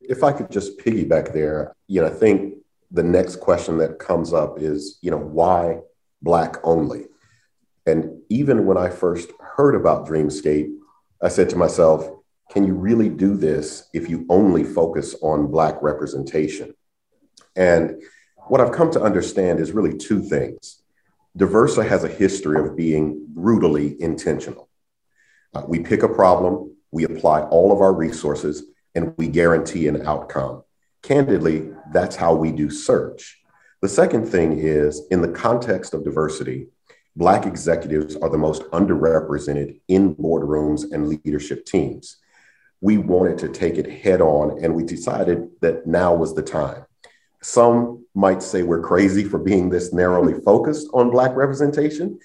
If 0.00 0.22
I 0.22 0.32
could 0.32 0.50
just 0.50 0.78
piggyback 0.78 1.32
there, 1.32 1.74
you 1.88 2.00
know, 2.00 2.06
I 2.06 2.10
think 2.10 2.58
the 2.92 3.02
next 3.02 3.36
question 3.36 3.78
that 3.78 3.98
comes 3.98 4.32
up 4.32 4.60
is, 4.60 4.98
you 5.02 5.10
know, 5.10 5.18
why 5.18 5.80
Black 6.22 6.56
only. 6.64 7.06
And 7.86 8.20
even 8.28 8.66
when 8.66 8.76
I 8.76 8.90
first 8.90 9.30
heard 9.40 9.74
about 9.74 10.06
Dreamscape, 10.06 10.74
I 11.22 11.28
said 11.28 11.48
to 11.50 11.56
myself, 11.56 12.08
can 12.50 12.66
you 12.66 12.74
really 12.74 13.08
do 13.08 13.36
this 13.36 13.88
if 13.92 14.08
you 14.08 14.26
only 14.28 14.64
focus 14.64 15.14
on 15.22 15.50
Black 15.50 15.82
representation? 15.82 16.74
And 17.54 18.02
what 18.48 18.60
I've 18.60 18.72
come 18.72 18.90
to 18.92 19.02
understand 19.02 19.60
is 19.60 19.72
really 19.72 19.96
two 19.96 20.22
things. 20.22 20.82
Daversa 21.36 21.86
has 21.86 22.04
a 22.04 22.08
history 22.08 22.58
of 22.60 22.76
being 22.76 23.26
brutally 23.28 24.00
intentional. 24.00 24.68
Uh, 25.54 25.62
we 25.66 25.80
pick 25.80 26.02
a 26.02 26.08
problem, 26.08 26.76
we 26.90 27.04
apply 27.04 27.42
all 27.42 27.72
of 27.72 27.80
our 27.80 27.92
resources, 27.92 28.64
and 28.94 29.14
we 29.16 29.28
guarantee 29.28 29.88
an 29.88 30.06
outcome. 30.06 30.62
Candidly, 31.02 31.70
that's 31.92 32.16
how 32.16 32.34
we 32.34 32.52
do 32.52 32.70
search. 32.70 33.38
The 33.86 33.92
second 33.92 34.26
thing 34.26 34.58
is 34.58 35.06
in 35.12 35.22
the 35.22 35.28
context 35.28 35.94
of 35.94 36.02
diversity, 36.02 36.66
Black 37.14 37.46
executives 37.46 38.16
are 38.16 38.28
the 38.28 38.36
most 38.36 38.62
underrepresented 38.72 39.78
in 39.86 40.12
boardrooms 40.16 40.90
and 40.90 41.06
leadership 41.06 41.64
teams. 41.64 42.16
We 42.80 42.98
wanted 42.98 43.38
to 43.38 43.48
take 43.48 43.76
it 43.76 43.88
head 43.88 44.20
on, 44.20 44.64
and 44.64 44.74
we 44.74 44.82
decided 44.82 45.50
that 45.60 45.86
now 45.86 46.12
was 46.16 46.34
the 46.34 46.42
time. 46.42 46.84
Some 47.42 48.04
might 48.12 48.42
say 48.42 48.64
we're 48.64 48.82
crazy 48.82 49.22
for 49.22 49.38
being 49.38 49.70
this 49.70 49.92
narrowly 49.92 50.34
focused 50.42 50.88
on 50.92 51.12
Black 51.12 51.36
representation. 51.36 52.18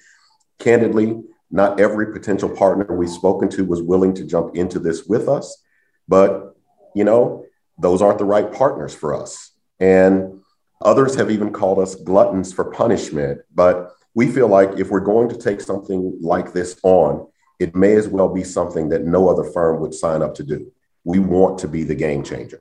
Candidly, 0.58 1.22
not 1.52 1.78
every 1.78 2.12
potential 2.12 2.48
partner 2.48 2.92
we've 2.92 3.08
spoken 3.08 3.48
to 3.50 3.64
was 3.64 3.80
willing 3.82 4.14
to 4.14 4.24
jump 4.24 4.56
into 4.56 4.80
this 4.80 5.04
with 5.04 5.28
us, 5.28 5.62
but 6.08 6.56
you 6.96 7.04
know, 7.04 7.46
those 7.78 8.02
aren't 8.02 8.18
the 8.18 8.24
right 8.24 8.52
partners 8.52 8.92
for 8.92 9.14
us. 9.14 9.52
And 9.78 10.41
Others 10.84 11.14
have 11.16 11.30
even 11.30 11.52
called 11.52 11.78
us 11.78 11.94
gluttons 11.94 12.52
for 12.52 12.70
punishment. 12.70 13.40
But 13.54 13.92
we 14.14 14.30
feel 14.30 14.48
like 14.48 14.78
if 14.78 14.90
we're 14.90 15.00
going 15.00 15.28
to 15.30 15.36
take 15.36 15.60
something 15.60 16.18
like 16.20 16.52
this 16.52 16.78
on, 16.82 17.26
it 17.58 17.74
may 17.74 17.94
as 17.94 18.08
well 18.08 18.28
be 18.28 18.44
something 18.44 18.88
that 18.88 19.04
no 19.04 19.28
other 19.28 19.44
firm 19.44 19.80
would 19.80 19.94
sign 19.94 20.22
up 20.22 20.34
to 20.34 20.42
do. 20.42 20.70
We 21.04 21.18
want 21.18 21.58
to 21.60 21.68
be 21.68 21.84
the 21.84 21.94
game 21.94 22.22
changer. 22.22 22.60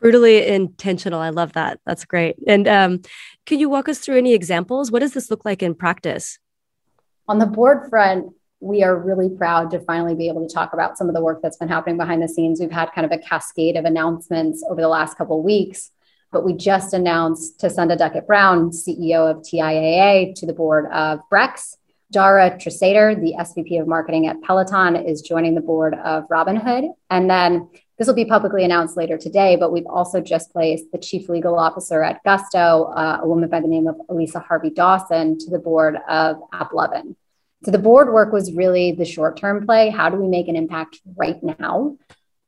Brutally 0.00 0.46
intentional. 0.48 1.20
I 1.20 1.28
love 1.28 1.52
that. 1.52 1.78
That's 1.86 2.04
great. 2.04 2.36
And 2.48 2.66
um, 2.66 3.02
could 3.46 3.60
you 3.60 3.68
walk 3.68 3.88
us 3.88 4.00
through 4.00 4.18
any 4.18 4.34
examples? 4.34 4.90
What 4.90 4.98
does 4.98 5.12
this 5.12 5.30
look 5.30 5.44
like 5.44 5.62
in 5.62 5.74
practice? 5.74 6.38
On 7.28 7.38
the 7.38 7.46
board 7.46 7.88
front, 7.88 8.32
we 8.58 8.82
are 8.82 8.96
really 8.96 9.28
proud 9.28 9.70
to 9.70 9.80
finally 9.80 10.16
be 10.16 10.28
able 10.28 10.46
to 10.46 10.52
talk 10.52 10.72
about 10.72 10.98
some 10.98 11.08
of 11.08 11.14
the 11.14 11.22
work 11.22 11.40
that's 11.40 11.56
been 11.56 11.68
happening 11.68 11.96
behind 11.96 12.20
the 12.20 12.28
scenes. 12.28 12.58
We've 12.58 12.70
had 12.70 12.90
kind 12.92 13.04
of 13.04 13.12
a 13.12 13.18
cascade 13.18 13.76
of 13.76 13.84
announcements 13.84 14.64
over 14.68 14.80
the 14.80 14.88
last 14.88 15.16
couple 15.16 15.38
of 15.38 15.44
weeks 15.44 15.91
but 16.32 16.44
we 16.44 16.54
just 16.54 16.94
announced 16.94 17.60
Thasunda 17.60 17.96
Duckett 17.96 18.26
Brown, 18.26 18.70
CEO 18.70 19.30
of 19.30 19.38
TIAA, 19.38 20.34
to 20.36 20.46
the 20.46 20.52
board 20.52 20.86
of 20.92 21.20
Brex. 21.30 21.76
Dara 22.10 22.50
Treseder, 22.50 23.18
the 23.18 23.34
SVP 23.38 23.80
of 23.80 23.86
marketing 23.86 24.26
at 24.26 24.40
Peloton, 24.42 24.96
is 24.96 25.22
joining 25.22 25.54
the 25.54 25.62
board 25.62 25.94
of 25.94 26.28
Robinhood. 26.28 26.90
And 27.08 27.30
then 27.30 27.70
this 27.96 28.06
will 28.06 28.14
be 28.14 28.26
publicly 28.26 28.64
announced 28.64 28.96
later 28.98 29.16
today, 29.16 29.56
but 29.56 29.72
we've 29.72 29.86
also 29.86 30.20
just 30.20 30.52
placed 30.52 30.92
the 30.92 30.98
chief 30.98 31.28
legal 31.28 31.58
officer 31.58 32.02
at 32.02 32.22
Gusto, 32.22 32.92
uh, 32.94 33.20
a 33.22 33.26
woman 33.26 33.48
by 33.48 33.60
the 33.60 33.68
name 33.68 33.86
of 33.86 33.96
Alyssa 34.10 34.44
Harvey 34.44 34.70
Dawson, 34.70 35.38
to 35.38 35.50
the 35.50 35.58
board 35.58 35.96
of 36.08 36.36
AppLovin. 36.52 37.16
So 37.64 37.70
the 37.70 37.78
board 37.78 38.12
work 38.12 38.32
was 38.32 38.52
really 38.52 38.92
the 38.92 39.04
short 39.04 39.36
term 39.36 39.64
play. 39.64 39.88
How 39.88 40.10
do 40.10 40.16
we 40.16 40.26
make 40.26 40.48
an 40.48 40.56
impact 40.56 41.00
right 41.16 41.42
now? 41.42 41.96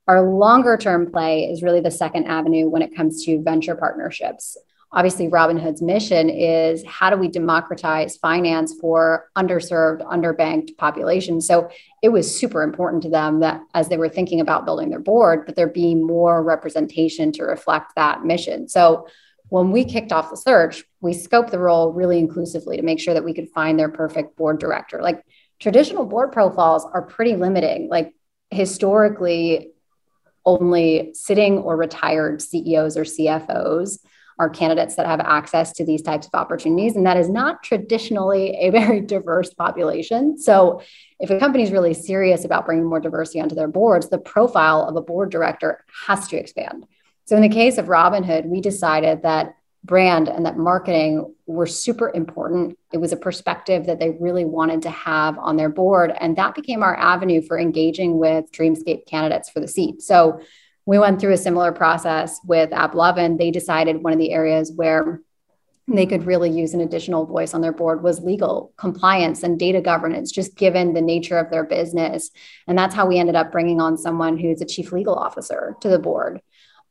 Our 0.07 0.21
longer 0.21 0.77
term 0.77 1.11
play 1.11 1.45
is 1.45 1.63
really 1.63 1.81
the 1.81 1.91
second 1.91 2.25
avenue 2.25 2.69
when 2.69 2.81
it 2.81 2.95
comes 2.95 3.25
to 3.25 3.41
venture 3.41 3.75
partnerships. 3.75 4.57
Obviously, 4.91 5.27
Robinhood's 5.27 5.81
mission 5.81 6.29
is 6.29 6.83
how 6.87 7.09
do 7.09 7.17
we 7.17 7.27
democratize 7.27 8.15
finance 8.15 8.73
for 8.79 9.29
underserved, 9.35 10.05
underbanked 10.05 10.77
populations? 10.77 11.47
So 11.47 11.69
it 12.01 12.09
was 12.09 12.33
super 12.33 12.63
important 12.63 13.03
to 13.03 13.09
them 13.09 13.41
that 13.41 13.61
as 13.73 13.89
they 13.89 13.97
were 13.97 14.07
thinking 14.07 14.39
about 14.39 14.63
building 14.63 14.89
their 14.89 14.99
board, 14.99 15.47
that 15.47 15.55
there 15.55 15.67
be 15.67 15.95
more 15.95 16.41
representation 16.41 17.31
to 17.33 17.43
reflect 17.43 17.93
that 17.95 18.23
mission. 18.23 18.69
So 18.69 19.07
when 19.49 19.71
we 19.71 19.83
kicked 19.83 20.13
off 20.13 20.29
the 20.29 20.37
search, 20.37 20.83
we 21.01 21.11
scoped 21.11 21.51
the 21.51 21.59
role 21.59 21.91
really 21.91 22.17
inclusively 22.17 22.77
to 22.77 22.83
make 22.83 22.99
sure 22.99 23.13
that 23.13 23.25
we 23.25 23.33
could 23.33 23.49
find 23.49 23.77
their 23.77 23.89
perfect 23.89 24.37
board 24.37 24.59
director. 24.59 25.01
Like 25.01 25.23
traditional 25.59 26.05
board 26.05 26.31
profiles 26.31 26.85
are 26.85 27.01
pretty 27.01 27.35
limiting. 27.35 27.89
Like 27.89 28.13
historically, 28.49 29.71
only 30.45 31.11
sitting 31.13 31.57
or 31.57 31.75
retired 31.75 32.41
CEOs 32.41 32.97
or 32.97 33.03
CFOs 33.03 33.99
are 34.37 34.49
candidates 34.49 34.95
that 34.95 35.05
have 35.05 35.21
access 35.21 35.71
to 35.73 35.85
these 35.85 36.01
types 36.01 36.27
of 36.27 36.33
opportunities. 36.33 36.95
And 36.95 37.05
that 37.05 37.17
is 37.17 37.29
not 37.29 37.63
traditionally 37.63 38.55
a 38.57 38.69
very 38.69 39.01
diverse 39.01 39.53
population. 39.53 40.37
So, 40.37 40.81
if 41.19 41.29
a 41.29 41.39
company 41.39 41.63
is 41.63 41.71
really 41.71 41.93
serious 41.93 42.43
about 42.43 42.65
bringing 42.65 42.85
more 42.85 42.99
diversity 42.99 43.39
onto 43.39 43.55
their 43.55 43.69
boards, 43.69 44.09
the 44.09 44.17
profile 44.17 44.87
of 44.87 44.95
a 44.97 45.01
board 45.01 45.31
director 45.31 45.85
has 46.05 46.27
to 46.29 46.37
expand. 46.37 46.85
So, 47.25 47.35
in 47.35 47.41
the 47.41 47.49
case 47.49 47.77
of 47.77 47.85
Robinhood, 47.85 48.45
we 48.45 48.59
decided 48.59 49.23
that 49.23 49.55
brand 49.85 50.27
and 50.27 50.45
that 50.45 50.57
marketing 50.57 51.33
were 51.45 51.67
super 51.67 52.11
important. 52.13 52.77
It 52.91 52.97
was 52.97 53.11
a 53.11 53.17
perspective 53.17 53.85
that 53.85 53.99
they 53.99 54.17
really 54.19 54.45
wanted 54.45 54.81
to 54.83 54.89
have 54.89 55.37
on 55.37 55.57
their 55.57 55.69
board. 55.69 56.11
And 56.19 56.35
that 56.37 56.55
became 56.55 56.81
our 56.81 56.95
avenue 56.95 57.41
for 57.41 57.59
engaging 57.59 58.17
with 58.17 58.51
Dreamscape 58.51 59.05
candidates 59.05 59.49
for 59.49 59.59
the 59.59 59.67
seat. 59.67 60.01
So 60.01 60.41
we 60.85 60.99
went 60.99 61.19
through 61.19 61.33
a 61.33 61.37
similar 61.37 61.71
process 61.71 62.39
with 62.45 62.71
AppLovin. 62.71 63.37
They 63.37 63.51
decided 63.51 64.03
one 64.03 64.13
of 64.13 64.19
the 64.19 64.31
areas 64.31 64.71
where 64.75 65.21
they 65.87 66.07
could 66.07 66.25
really 66.25 66.49
use 66.49 66.73
an 66.73 66.81
additional 66.81 67.27
voice 67.27 67.53
on 67.53 67.61
their 67.61 67.71
board 67.71 68.01
was 68.01 68.19
legal 68.19 68.73
compliance 68.75 69.43
and 69.43 69.59
data 69.59 69.81
governance, 69.81 70.31
just 70.31 70.57
given 70.57 70.93
the 70.93 71.01
nature 71.01 71.37
of 71.37 71.51
their 71.51 71.63
business. 71.63 72.31
And 72.67 72.75
that's 72.75 72.95
how 72.95 73.05
we 73.05 73.19
ended 73.19 73.35
up 73.35 73.51
bringing 73.51 73.79
on 73.79 73.97
someone 73.97 74.37
who's 74.37 74.61
a 74.61 74.65
chief 74.65 74.91
legal 74.91 75.13
officer 75.13 75.75
to 75.81 75.89
the 75.89 75.99
board. 75.99 76.41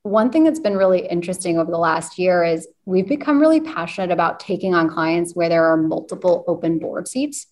One 0.05 0.31
thing 0.31 0.45
that's 0.45 0.61
been 0.61 0.77
really 0.77 1.07
interesting 1.07 1.59
over 1.59 1.71
the 1.71 1.79
last 1.79 2.19
year 2.19 2.45
is 2.45 2.69
we've 2.85 3.09
become 3.09 3.41
really 3.41 3.63
passionate 3.63 4.11
about 4.11 4.39
taking 4.39 4.75
on 4.75 4.91
clients 4.91 5.35
where 5.35 5.49
there 5.49 5.65
are 5.65 5.79
multiple 5.79 6.45
open 6.47 6.79
board 6.79 7.09
seats. 7.09 7.47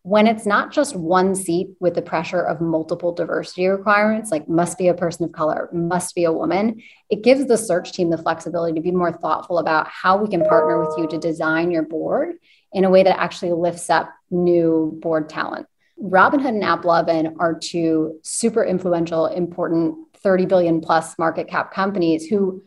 When 0.00 0.26
it's 0.26 0.46
not 0.46 0.72
just 0.72 0.96
one 0.96 1.34
seat 1.34 1.68
with 1.78 1.94
the 1.94 2.00
pressure 2.00 2.40
of 2.40 2.62
multiple 2.62 3.12
diversity 3.12 3.66
requirements, 3.66 4.30
like 4.30 4.48
must 4.48 4.78
be 4.78 4.88
a 4.88 4.94
person 4.94 5.26
of 5.26 5.32
color, 5.32 5.68
must 5.74 6.14
be 6.14 6.24
a 6.24 6.32
woman, 6.32 6.82
it 7.10 7.22
gives 7.22 7.44
the 7.44 7.58
search 7.58 7.92
team 7.92 8.08
the 8.08 8.16
flexibility 8.16 8.72
to 8.72 8.80
be 8.80 8.92
more 8.92 9.12
thoughtful 9.12 9.58
about 9.58 9.86
how 9.86 10.16
we 10.16 10.30
can 10.30 10.42
partner 10.46 10.82
with 10.82 10.96
you 10.96 11.06
to 11.08 11.18
design 11.18 11.70
your 11.70 11.82
board 11.82 12.36
in 12.72 12.84
a 12.86 12.90
way 12.90 13.02
that 13.02 13.20
actually 13.20 13.52
lifts 13.52 13.90
up 13.90 14.10
new 14.30 14.98
board 15.02 15.28
talent. 15.28 15.66
Robinhood 16.02 16.48
and 16.48 16.62
AppLovin 16.62 17.36
are 17.38 17.58
two 17.58 18.20
super 18.22 18.64
influential, 18.64 19.26
important 19.26 20.09
30 20.22 20.46
billion 20.46 20.80
plus 20.80 21.18
market 21.18 21.48
cap 21.48 21.72
companies 21.72 22.26
who 22.26 22.62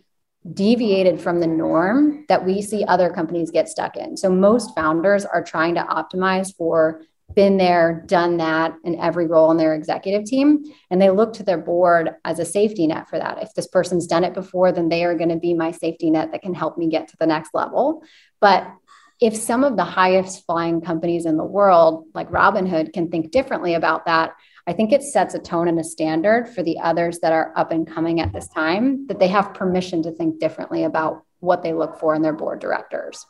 deviated 0.52 1.22
from 1.22 1.40
the 1.40 1.48
norm 1.48 2.26
that 2.28 2.46
we 2.46 2.62
see 2.62 2.84
other 2.84 3.10
companies 3.10 3.52
get 3.52 3.70
stuck 3.70 3.96
in. 3.96 4.18
So 4.18 4.30
most 4.30 4.76
founders 4.76 5.26
are 5.26 5.44
trying 5.44 5.76
to 5.76 5.82
optimize 5.84 6.54
for 6.56 7.02
been 7.36 7.58
there, 7.58 8.04
done 8.06 8.38
that 8.38 8.76
in 8.84 9.00
every 9.00 9.28
role 9.28 9.52
in 9.52 9.58
their 9.58 9.74
executive 9.74 10.26
team. 10.26 10.64
And 10.92 11.02
they 11.02 11.10
look 11.10 11.34
to 11.34 11.44
their 11.44 11.58
board 11.58 12.12
as 12.26 12.40
a 12.40 12.46
safety 12.46 12.86
net 12.88 13.10
for 13.10 13.18
that. 13.18 13.42
If 13.42 13.54
this 13.54 13.68
person's 13.68 14.08
done 14.08 14.24
it 14.24 14.34
before, 14.34 14.72
then 14.72 14.90
they 14.90 15.04
are 15.04 15.16
going 15.16 15.30
to 15.30 15.38
be 15.38 15.54
my 15.54 15.72
safety 15.72 16.12
net 16.12 16.32
that 16.32 16.42
can 16.42 16.54
help 16.54 16.78
me 16.78 16.90
get 16.90 17.08
to 17.08 17.18
the 17.18 17.26
next 17.26 17.54
level. 17.54 18.04
But 18.40 18.68
if 19.22 19.36
some 19.36 19.64
of 19.64 19.78
the 19.78 19.84
highest 19.84 20.46
flying 20.46 20.82
companies 20.82 21.26
in 21.26 21.38
the 21.38 21.44
world, 21.44 22.06
like 22.14 22.30
Robinhood, 22.30 22.94
can 22.94 23.10
think 23.10 23.32
differently 23.32 23.74
about 23.74 24.06
that, 24.06 24.34
I 24.66 24.74
think 24.74 24.94
it 24.94 25.04
sets 25.04 25.34
a 25.34 25.40
tone 25.40 25.68
and 25.68 25.80
a 25.80 25.84
standard 25.84 26.48
for 26.48 26.64
the 26.64 26.80
others 26.80 27.20
that 27.20 27.34
are 27.34 27.52
up 27.58 27.72
and 27.72 27.86
coming 27.86 28.22
at 28.22 28.32
this 28.32 28.48
time 28.48 29.08
that 29.08 29.20
they 29.20 29.28
have 29.28 29.54
permission 29.54 30.02
to 30.04 30.12
think 30.12 30.40
differently 30.40 30.84
about 30.86 31.24
what 31.40 31.64
they 31.64 31.74
look 31.74 32.00
for 32.00 32.16
in 32.16 32.22
their 32.22 32.34
board 32.34 32.60
directors. 32.60 33.26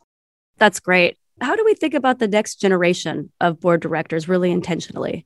That's 0.58 0.80
great. 0.80 1.18
How 1.42 1.56
do 1.56 1.66
we 1.66 1.74
think 1.74 1.96
about 1.96 2.20
the 2.20 2.28
next 2.28 2.62
generation 2.62 3.32
of 3.42 3.60
board 3.60 3.82
directors 3.82 4.30
really 4.30 4.52
intentionally? 4.52 5.26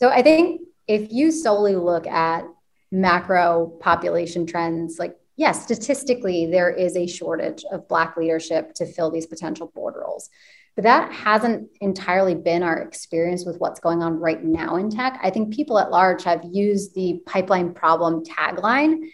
So 0.00 0.08
I 0.08 0.22
think 0.22 0.62
if 0.88 1.12
you 1.12 1.30
solely 1.30 1.76
look 1.76 2.06
at 2.08 2.44
macro 2.90 3.72
population 3.80 4.46
trends, 4.46 4.98
like 4.98 5.16
yes, 5.36 5.62
statistically, 5.62 6.46
there 6.46 6.70
is 6.70 6.96
a 6.96 7.06
shortage 7.06 7.64
of 7.70 7.88
Black 7.88 8.16
leadership 8.16 8.74
to 8.74 8.86
fill 8.86 9.10
these 9.10 9.26
potential 9.26 9.70
board 9.72 9.94
roles. 9.96 10.28
But 10.74 10.84
that 10.84 11.12
hasn't 11.12 11.68
entirely 11.80 12.34
been 12.34 12.62
our 12.62 12.78
experience 12.78 13.44
with 13.44 13.58
what's 13.58 13.78
going 13.78 14.02
on 14.02 14.18
right 14.18 14.42
now 14.42 14.76
in 14.76 14.90
tech. 14.90 15.20
I 15.22 15.30
think 15.30 15.54
people 15.54 15.78
at 15.78 15.90
large 15.90 16.24
have 16.24 16.44
used 16.50 16.94
the 16.94 17.22
pipeline 17.26 17.74
problem 17.74 18.24
tagline 18.24 19.08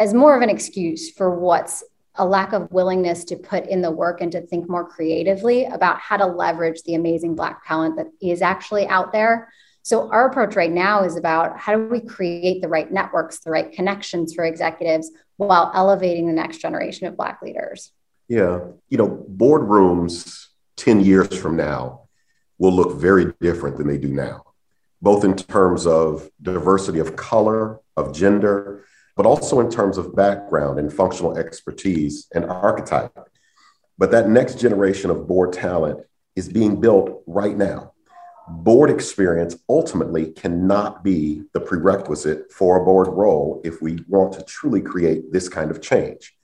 as 0.00 0.12
more 0.12 0.36
of 0.36 0.42
an 0.42 0.50
excuse 0.50 1.10
for 1.10 1.38
what's 1.38 1.84
a 2.16 2.26
lack 2.26 2.52
of 2.52 2.70
willingness 2.72 3.24
to 3.24 3.36
put 3.36 3.66
in 3.66 3.82
the 3.82 3.90
work 3.90 4.20
and 4.20 4.32
to 4.32 4.40
think 4.40 4.68
more 4.68 4.88
creatively 4.88 5.66
about 5.66 6.00
how 6.00 6.16
to 6.16 6.26
leverage 6.26 6.82
the 6.82 6.94
amazing 6.94 7.34
Black 7.34 7.66
talent 7.66 7.96
that 7.96 8.06
is 8.20 8.42
actually 8.42 8.86
out 8.88 9.12
there. 9.12 9.52
So, 9.82 10.10
our 10.10 10.28
approach 10.28 10.56
right 10.56 10.72
now 10.72 11.04
is 11.04 11.16
about 11.16 11.58
how 11.58 11.76
do 11.76 11.86
we 11.86 12.00
create 12.00 12.60
the 12.62 12.68
right 12.68 12.90
networks, 12.90 13.40
the 13.40 13.50
right 13.50 13.70
connections 13.70 14.34
for 14.34 14.44
executives 14.44 15.12
while 15.36 15.70
elevating 15.74 16.26
the 16.26 16.32
next 16.32 16.58
generation 16.58 17.06
of 17.06 17.16
Black 17.16 17.40
leaders? 17.42 17.92
Yeah. 18.28 18.60
You 18.88 18.98
know, 18.98 19.24
boardrooms 19.30 20.46
10 20.76 21.00
years 21.00 21.36
from 21.36 21.56
now 21.56 22.08
will 22.58 22.72
look 22.72 22.98
very 22.98 23.32
different 23.40 23.76
than 23.76 23.86
they 23.86 23.98
do 23.98 24.12
now, 24.12 24.44
both 25.02 25.24
in 25.24 25.36
terms 25.36 25.86
of 25.86 26.30
diversity 26.40 26.98
of 26.98 27.16
color, 27.16 27.80
of 27.96 28.14
gender, 28.14 28.84
but 29.16 29.26
also 29.26 29.60
in 29.60 29.70
terms 29.70 29.98
of 29.98 30.14
background 30.14 30.78
and 30.78 30.92
functional 30.92 31.36
expertise 31.36 32.28
and 32.34 32.44
archetype. 32.44 33.28
But 33.98 34.10
that 34.10 34.28
next 34.28 34.58
generation 34.58 35.10
of 35.10 35.26
board 35.26 35.52
talent 35.52 36.00
is 36.34 36.48
being 36.48 36.80
built 36.80 37.22
right 37.26 37.56
now. 37.56 37.92
Board 38.48 38.90
experience 38.90 39.56
ultimately 39.68 40.32
cannot 40.32 41.02
be 41.02 41.42
the 41.52 41.60
prerequisite 41.60 42.52
for 42.52 42.80
a 42.80 42.84
board 42.84 43.08
role 43.08 43.60
if 43.64 43.82
we 43.82 43.98
want 44.06 44.34
to 44.34 44.44
truly 44.44 44.80
create 44.80 45.32
this 45.32 45.48
kind 45.48 45.70
of 45.70 45.82
change. 45.82 46.36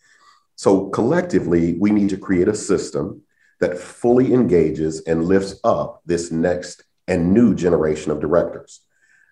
So, 0.57 0.89
collectively, 0.89 1.75
we 1.75 1.91
need 1.91 2.09
to 2.11 2.17
create 2.17 2.49
a 2.49 2.55
system 2.55 3.23
that 3.63 3.79
fully 3.79 4.35
engages 4.35 5.03
and 5.03 5.25
lifts 5.25 5.55
up 5.63 6.03
this 6.05 6.33
next 6.33 6.83
and 7.07 7.33
new 7.33 7.55
generation 7.55 8.11
of 8.11 8.21
directors. 8.21 8.81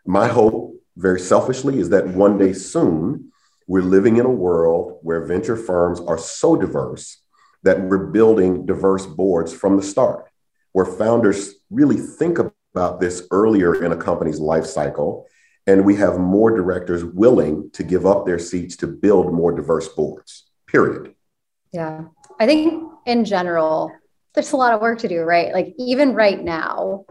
My 0.07 0.29
hope, 0.29 0.77
very 0.97 1.19
selfishly, 1.19 1.81
is 1.81 1.89
that 1.89 2.07
one 2.07 2.39
day 2.39 2.53
soon, 2.53 3.33
we're 3.67 3.83
living 3.83 4.19
in 4.19 4.27
a 4.27 4.31
world 4.47 5.01
where 5.03 5.27
venture 5.27 5.57
firms 5.57 5.99
are 5.99 6.17
so 6.17 6.55
diverse 6.55 7.21
that 7.65 7.81
we're 7.81 8.07
building 8.07 8.67
diverse 8.67 9.05
boards 9.05 9.53
from 9.53 9.77
the 9.77 9.83
start, 9.83 10.31
where 10.71 10.87
founders 10.87 11.55
really 11.69 11.97
think 11.97 12.39
about 12.39 13.01
this 13.01 13.27
earlier 13.33 13.85
in 13.85 13.91
a 13.91 13.97
company's 13.97 14.39
life 14.39 14.65
cycle. 14.65 15.27
And 15.67 15.85
we 15.85 15.97
have 15.97 16.21
more 16.21 16.57
directors 16.57 17.05
willing 17.05 17.69
to 17.73 17.83
give 17.83 18.07
up 18.07 18.27
their 18.27 18.39
seats 18.39 18.77
to 18.77 18.87
build 18.87 19.35
more 19.35 19.51
diverse 19.51 19.89
boards, 19.89 20.45
period. 20.69 21.17
Yeah. 21.73 22.05
I 22.39 22.47
think 22.47 22.93
in 23.07 23.25
general, 23.25 23.93
there's 24.35 24.53
a 24.53 24.57
lot 24.57 24.73
of 24.73 24.81
work 24.81 25.01
to 25.01 25.09
do, 25.09 25.21
right? 25.23 25.53
Like, 25.53 25.75
even 25.79 26.15
right 26.15 26.41
now, 26.43 27.05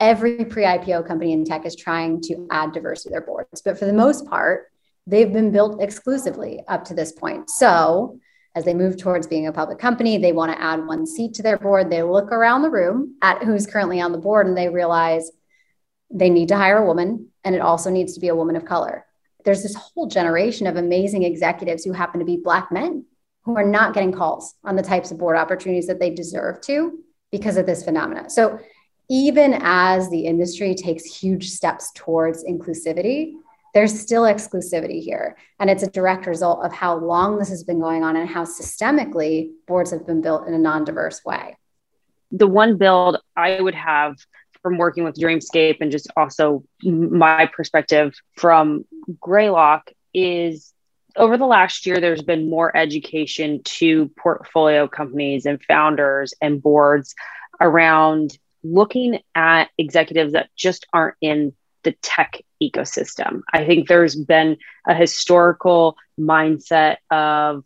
every 0.00 0.44
pre 0.44 0.64
IPO 0.64 1.06
company 1.06 1.32
in 1.32 1.44
tech 1.44 1.66
is 1.66 1.76
trying 1.76 2.20
to 2.22 2.46
add 2.50 2.72
diversity 2.72 3.08
to 3.08 3.12
their 3.12 3.26
boards. 3.26 3.62
But 3.62 3.78
for 3.78 3.84
the 3.84 3.92
most 3.92 4.26
part, 4.26 4.66
they've 5.06 5.32
been 5.32 5.52
built 5.52 5.82
exclusively 5.82 6.60
up 6.68 6.84
to 6.84 6.94
this 6.94 7.12
point. 7.12 7.50
So, 7.50 8.18
as 8.54 8.64
they 8.64 8.74
move 8.74 8.98
towards 8.98 9.26
being 9.26 9.46
a 9.46 9.52
public 9.52 9.78
company, 9.78 10.18
they 10.18 10.32
want 10.32 10.52
to 10.52 10.60
add 10.60 10.86
one 10.86 11.06
seat 11.06 11.34
to 11.34 11.42
their 11.42 11.58
board. 11.58 11.90
They 11.90 12.02
look 12.02 12.30
around 12.32 12.62
the 12.62 12.70
room 12.70 13.16
at 13.22 13.42
who's 13.42 13.66
currently 13.66 14.00
on 14.00 14.12
the 14.12 14.18
board 14.18 14.46
and 14.46 14.56
they 14.56 14.68
realize 14.68 15.30
they 16.10 16.28
need 16.28 16.48
to 16.48 16.56
hire 16.56 16.78
a 16.78 16.86
woman 16.86 17.28
and 17.44 17.54
it 17.54 17.62
also 17.62 17.88
needs 17.88 18.14
to 18.14 18.20
be 18.20 18.28
a 18.28 18.36
woman 18.36 18.56
of 18.56 18.66
color. 18.66 19.06
There's 19.44 19.62
this 19.62 19.74
whole 19.74 20.06
generation 20.06 20.66
of 20.66 20.76
amazing 20.76 21.22
executives 21.22 21.82
who 21.82 21.92
happen 21.92 22.20
to 22.20 22.26
be 22.26 22.36
Black 22.36 22.70
men 22.70 23.06
who 23.44 23.56
are 23.56 23.66
not 23.66 23.94
getting 23.94 24.12
calls 24.12 24.54
on 24.64 24.76
the 24.76 24.82
types 24.82 25.10
of 25.10 25.18
board 25.18 25.36
opportunities 25.36 25.86
that 25.86 25.98
they 25.98 26.10
deserve 26.10 26.60
to 26.62 26.98
because 27.30 27.56
of 27.56 27.66
this 27.66 27.84
phenomena. 27.84 28.30
So, 28.30 28.58
even 29.10 29.58
as 29.60 30.08
the 30.08 30.26
industry 30.26 30.74
takes 30.74 31.04
huge 31.04 31.50
steps 31.50 31.90
towards 31.94 32.44
inclusivity, 32.44 33.34
there's 33.74 33.98
still 33.98 34.22
exclusivity 34.22 35.02
here. 35.02 35.36
And 35.58 35.68
it's 35.68 35.82
a 35.82 35.90
direct 35.90 36.26
result 36.26 36.64
of 36.64 36.72
how 36.72 36.96
long 36.96 37.38
this 37.38 37.48
has 37.48 37.64
been 37.64 37.80
going 37.80 38.04
on 38.04 38.16
and 38.16 38.28
how 38.28 38.44
systemically 38.44 39.50
boards 39.66 39.90
have 39.90 40.06
been 40.06 40.20
built 40.20 40.46
in 40.46 40.54
a 40.54 40.58
non 40.58 40.84
diverse 40.84 41.24
way. 41.24 41.56
The 42.30 42.46
one 42.46 42.78
build 42.78 43.18
I 43.36 43.60
would 43.60 43.74
have 43.74 44.16
from 44.62 44.78
working 44.78 45.04
with 45.04 45.16
Dreamscape 45.16 45.78
and 45.80 45.90
just 45.90 46.10
also 46.16 46.64
my 46.82 47.50
perspective 47.54 48.14
from 48.36 48.84
Greylock 49.20 49.90
is 50.14 50.71
over 51.16 51.36
the 51.36 51.46
last 51.46 51.86
year, 51.86 52.00
there's 52.00 52.22
been 52.22 52.48
more 52.48 52.76
education 52.76 53.62
to 53.64 54.08
portfolio 54.16 54.88
companies 54.88 55.46
and 55.46 55.62
founders 55.62 56.34
and 56.40 56.62
boards 56.62 57.14
around 57.60 58.36
looking 58.64 59.20
at 59.34 59.70
executives 59.78 60.32
that 60.32 60.50
just 60.56 60.86
aren't 60.92 61.16
in 61.20 61.54
the 61.82 61.92
tech 62.02 62.40
ecosystem. 62.62 63.42
I 63.52 63.64
think 63.64 63.88
there's 63.88 64.14
been 64.14 64.56
a 64.86 64.94
historical 64.94 65.96
mindset 66.18 66.96
of, 67.10 67.64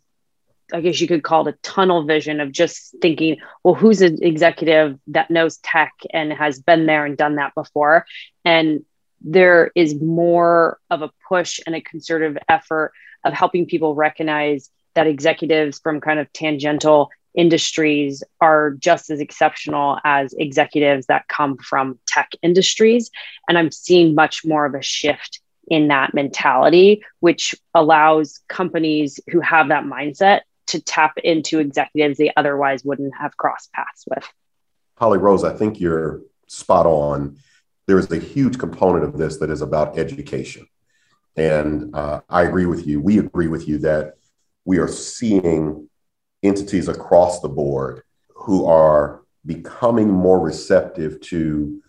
I 0.73 0.81
guess 0.81 0.99
you 0.99 1.07
could 1.07 1.23
call 1.23 1.47
it 1.47 1.55
a 1.55 1.57
tunnel 1.61 2.03
vision 2.03 2.39
of 2.39 2.51
just 2.51 2.95
thinking, 3.01 3.37
well, 3.63 3.75
who's 3.75 4.01
an 4.01 4.17
executive 4.21 4.99
that 5.07 5.31
knows 5.31 5.57
tech 5.57 5.93
and 6.13 6.33
has 6.33 6.59
been 6.59 6.85
there 6.85 7.05
and 7.05 7.15
done 7.15 7.35
that 7.35 7.53
before? 7.55 8.05
And 8.43 8.83
there 9.21 9.71
is 9.75 9.99
more 10.01 10.79
of 10.89 11.01
a 11.01 11.11
push 11.27 11.59
and 11.65 11.75
a 11.75 11.81
concerted 11.81 12.39
effort 12.49 12.91
of 13.27 13.33
helping 13.33 13.65
people 13.65 13.95
recognize 13.95 14.69
that 14.95 15.07
executives 15.07 15.79
from 15.79 16.01
kind 16.01 16.19
of 16.19 16.31
tangential 16.33 17.09
industries 17.35 18.23
are 18.41 18.71
just 18.71 19.09
as 19.11 19.19
exceptional 19.19 19.99
as 20.03 20.33
executives 20.33 21.05
that 21.05 21.27
come 21.27 21.57
from 21.57 21.99
tech 22.07 22.31
industries. 22.41 23.11
And 23.47 23.57
I'm 23.57 23.71
seeing 23.71 24.15
much 24.15 24.43
more 24.43 24.65
of 24.65 24.73
a 24.73 24.81
shift 24.81 25.39
in 25.67 25.89
that 25.89 26.13
mentality, 26.13 27.03
which 27.19 27.53
allows 27.75 28.39
companies 28.47 29.19
who 29.29 29.39
have 29.41 29.69
that 29.69 29.83
mindset 29.83 30.41
to 30.67 30.81
tap 30.81 31.17
into 31.23 31.59
executives 31.59 32.17
they 32.17 32.33
otherwise 32.35 32.83
wouldn't 32.83 33.13
have 33.17 33.37
crossed 33.37 33.71
paths 33.71 34.03
with. 34.09 34.27
Holly 34.97 35.19
Rose, 35.19 35.43
I 35.43 35.53
think 35.53 35.79
you're 35.79 36.21
spot 36.47 36.85
on. 36.85 37.37
There 37.85 37.99
is 37.99 38.11
a 38.11 38.17
huge 38.17 38.57
component 38.57 39.05
of 39.05 39.17
this 39.17 39.37
that 39.37 39.49
is 39.49 39.61
about 39.61 39.97
education. 39.97 40.67
And 41.37 41.95
uh, 41.95 42.21
I 42.29 42.43
agree 42.43 42.65
with 42.65 42.87
you. 42.87 42.99
We 42.99 43.19
agree 43.19 43.47
with 43.47 43.67
you 43.67 43.77
that 43.79 44.15
we 44.65 44.79
are 44.79 44.87
seeing 44.87 45.87
entities 46.43 46.87
across 46.87 47.39
the 47.39 47.49
board 47.49 48.01
who 48.35 48.65
are 48.65 49.21
becoming 49.45 50.09
more 50.09 50.39
receptive 50.39 51.21
to 51.21 51.81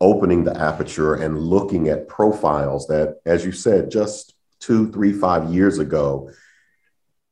opening 0.00 0.44
the 0.44 0.56
aperture 0.56 1.14
and 1.14 1.38
looking 1.38 1.88
at 1.88 2.08
profiles 2.08 2.86
that, 2.88 3.20
as 3.24 3.44
you 3.44 3.52
said, 3.52 3.90
just 3.90 4.34
two, 4.60 4.90
three, 4.92 5.12
five 5.12 5.52
years 5.52 5.78
ago 5.78 6.30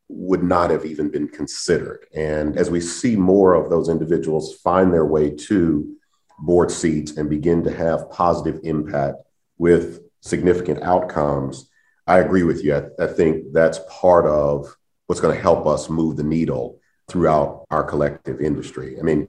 would 0.09 0.43
not 0.43 0.71
have 0.71 0.85
even 0.85 1.11
been 1.11 1.29
considered. 1.29 2.07
And 2.15 2.57
as 2.57 2.71
we 2.71 2.81
see 2.81 3.17
more 3.17 3.55
of 3.55 3.71
those 3.71 3.89
individuals 3.89 4.55
find 4.55 4.93
their 4.93 5.05
way 5.05 5.31
to 5.31 5.97
board 6.39 6.71
seats 6.71 7.17
and 7.17 7.29
begin 7.29 7.65
to 7.65 7.75
have 7.75 8.11
positive 8.11 8.61
impact 8.63 9.17
with 9.59 10.06
significant 10.27 10.83
outcomes, 10.83 11.71
I 12.07 12.19
agree 12.19 12.43
with 12.43 12.63
you. 12.65 12.75
I, 12.75 13.05
I 13.05 13.07
think 13.07 13.53
that's 13.53 13.81
part 13.89 14.27
of 14.27 14.77
what's 15.07 15.21
going 15.21 15.35
to 15.35 15.41
help 15.41 15.67
us 15.67 15.89
move 15.89 16.17
the 16.17 16.25
needle 16.25 16.81
throughout 17.09 17.65
our 17.71 17.85
collective 17.85 18.41
industry. 18.41 18.99
I 18.99 19.03
mean, 19.03 19.27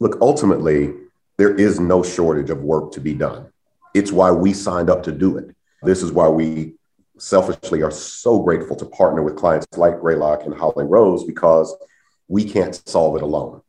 look, 0.00 0.18
ultimately, 0.20 0.92
there 1.38 1.54
is 1.54 1.80
no 1.80 2.02
shortage 2.02 2.50
of 2.50 2.62
work 2.62 2.92
to 2.92 3.00
be 3.00 3.14
done. 3.14 3.50
It's 3.94 4.12
why 4.12 4.30
we 4.30 4.52
signed 4.52 4.90
up 4.90 5.02
to 5.04 5.12
do 5.12 5.38
it. 5.38 5.54
This 5.82 6.02
is 6.02 6.12
why 6.12 6.28
we 6.28 6.74
selfishly 7.18 7.82
are 7.82 7.90
so 7.90 8.40
grateful 8.40 8.76
to 8.76 8.84
partner 8.86 9.22
with 9.22 9.36
clients 9.36 9.66
like 9.76 10.00
Greylock 10.00 10.44
and 10.44 10.54
Holly 10.54 10.84
Rose 10.84 11.24
because 11.24 11.74
we 12.28 12.44
can't 12.44 12.80
solve 12.88 13.16
it 13.16 13.22
alone. 13.22 13.62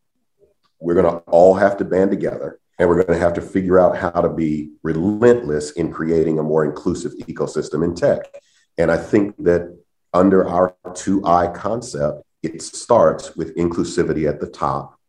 We're 0.79 0.95
going 0.95 1.11
to 1.11 1.19
all 1.27 1.53
have 1.55 1.77
to 1.77 1.85
band 1.85 2.11
together 2.11 2.59
and 2.77 2.89
we're 2.89 3.03
going 3.03 3.17
to 3.17 3.23
have 3.23 3.33
to 3.33 3.41
figure 3.41 3.79
out 3.79 3.97
how 3.97 4.21
to 4.21 4.29
be 4.29 4.71
relentless 4.83 5.71
in 5.71 5.91
creating 5.91 6.39
a 6.39 6.43
more 6.43 6.65
inclusive 6.65 7.13
ecosystem 7.19 7.83
in 7.83 7.95
tech. 7.95 8.19
And 8.77 8.91
I 8.91 8.97
think 8.97 9.35
that 9.43 9.77
under 10.13 10.47
our 10.47 10.75
2I 10.85 11.53
concept, 11.55 12.23
it 12.43 12.61
starts 12.61 13.35
with 13.35 13.55
inclusivity 13.55 14.29
at 14.29 14.39
the 14.39 14.47
top 14.47 14.99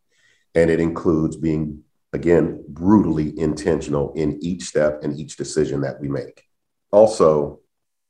and 0.55 0.69
it 0.69 0.79
includes 0.79 1.35
being 1.35 1.83
again 2.13 2.63
brutally 2.69 3.37
intentional 3.37 4.13
in 4.13 4.39
each 4.41 4.63
step 4.63 5.03
and 5.03 5.19
each 5.19 5.37
decision 5.37 5.81
that 5.81 5.99
we 5.99 6.07
make. 6.07 6.43
Also, 6.91 7.59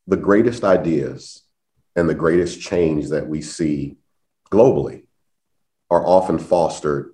the 0.06 0.18
greatest 0.18 0.64
ideas 0.64 1.44
and 1.96 2.08
the 2.08 2.16
greatest 2.16 2.62
change 2.62 3.10
that 3.10 3.28
we 3.28 3.42
see 3.42 3.98
globally 4.52 5.08
are 5.90 6.06
often 6.06 6.38
fostered 6.38 7.12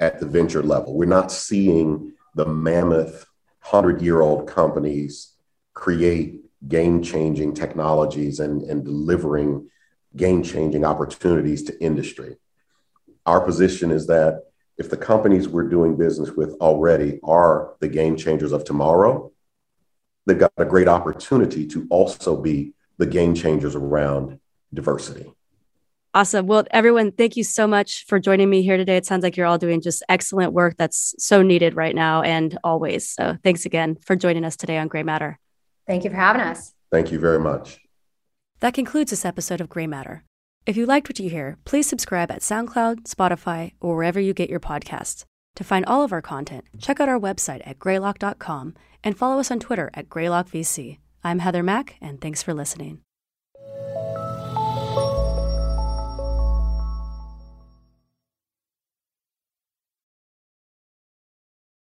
at 0.00 0.18
the 0.18 0.26
venture 0.26 0.62
level. 0.62 0.94
We're 0.94 1.04
not 1.04 1.30
seeing 1.30 2.14
the 2.34 2.46
mammoth 2.46 3.26
100 3.68 4.00
year 4.00 4.20
old 4.22 4.48
companies 4.48 5.34
create 5.74 6.40
game 6.66 7.02
changing 7.02 7.54
technologies 7.54 8.40
and, 8.40 8.62
and 8.62 8.84
delivering 8.84 9.68
game 10.16 10.42
changing 10.42 10.84
opportunities 10.84 11.62
to 11.64 11.82
industry. 11.82 12.36
Our 13.26 13.40
position 13.40 13.90
is 13.90 14.06
that 14.08 14.44
if 14.78 14.90
the 14.90 14.96
companies 14.96 15.46
we're 15.46 15.68
doing 15.68 15.96
business 15.96 16.30
with 16.30 16.54
already 16.54 17.20
are 17.22 17.74
the 17.80 17.88
game 17.88 18.16
changers 18.16 18.52
of 18.52 18.64
tomorrow, 18.64 19.30
they've 20.26 20.38
got 20.38 20.52
a 20.56 20.64
great 20.64 20.88
opportunity 20.88 21.66
to 21.68 21.86
also 21.90 22.40
be 22.40 22.72
the 22.96 23.06
game 23.06 23.34
changers 23.34 23.74
around 23.74 24.40
diversity. 24.72 25.32
Awesome. 26.12 26.46
Well, 26.46 26.64
everyone, 26.72 27.12
thank 27.12 27.36
you 27.36 27.44
so 27.44 27.68
much 27.68 28.04
for 28.06 28.18
joining 28.18 28.50
me 28.50 28.62
here 28.62 28.76
today. 28.76 28.96
It 28.96 29.06
sounds 29.06 29.22
like 29.22 29.36
you're 29.36 29.46
all 29.46 29.58
doing 29.58 29.80
just 29.80 30.02
excellent 30.08 30.52
work 30.52 30.76
that's 30.76 31.14
so 31.18 31.42
needed 31.42 31.76
right 31.76 31.94
now 31.94 32.22
and 32.22 32.58
always. 32.64 33.08
So 33.08 33.36
thanks 33.44 33.64
again 33.64 33.96
for 34.04 34.16
joining 34.16 34.44
us 34.44 34.56
today 34.56 34.76
on 34.78 34.88
Grey 34.88 35.04
Matter. 35.04 35.38
Thank 35.86 36.02
you 36.02 36.10
for 36.10 36.16
having 36.16 36.42
us. 36.42 36.74
Thank 36.90 37.12
you 37.12 37.20
very 37.20 37.38
much. 37.38 37.78
That 38.58 38.74
concludes 38.74 39.10
this 39.10 39.24
episode 39.24 39.60
of 39.60 39.68
Grey 39.68 39.86
Matter. 39.86 40.24
If 40.66 40.76
you 40.76 40.84
liked 40.84 41.08
what 41.08 41.20
you 41.20 41.30
hear, 41.30 41.58
please 41.64 41.86
subscribe 41.86 42.30
at 42.30 42.40
SoundCloud, 42.40 43.04
Spotify, 43.04 43.72
or 43.80 43.94
wherever 43.94 44.20
you 44.20 44.34
get 44.34 44.50
your 44.50 44.60
podcasts. 44.60 45.24
To 45.56 45.64
find 45.64 45.84
all 45.86 46.02
of 46.02 46.12
our 46.12 46.22
content, 46.22 46.64
check 46.78 47.00
out 47.00 47.08
our 47.08 47.18
website 47.18 47.62
at 47.64 47.78
greylock.com 47.78 48.74
and 49.02 49.16
follow 49.16 49.40
us 49.40 49.50
on 49.50 49.60
Twitter 49.60 49.90
at 49.94 50.08
greylockvc. 50.08 50.98
I'm 51.22 51.38
Heather 51.38 51.62
Mack, 51.62 51.96
and 52.00 52.20
thanks 52.20 52.42
for 52.42 52.52
listening. 52.52 53.00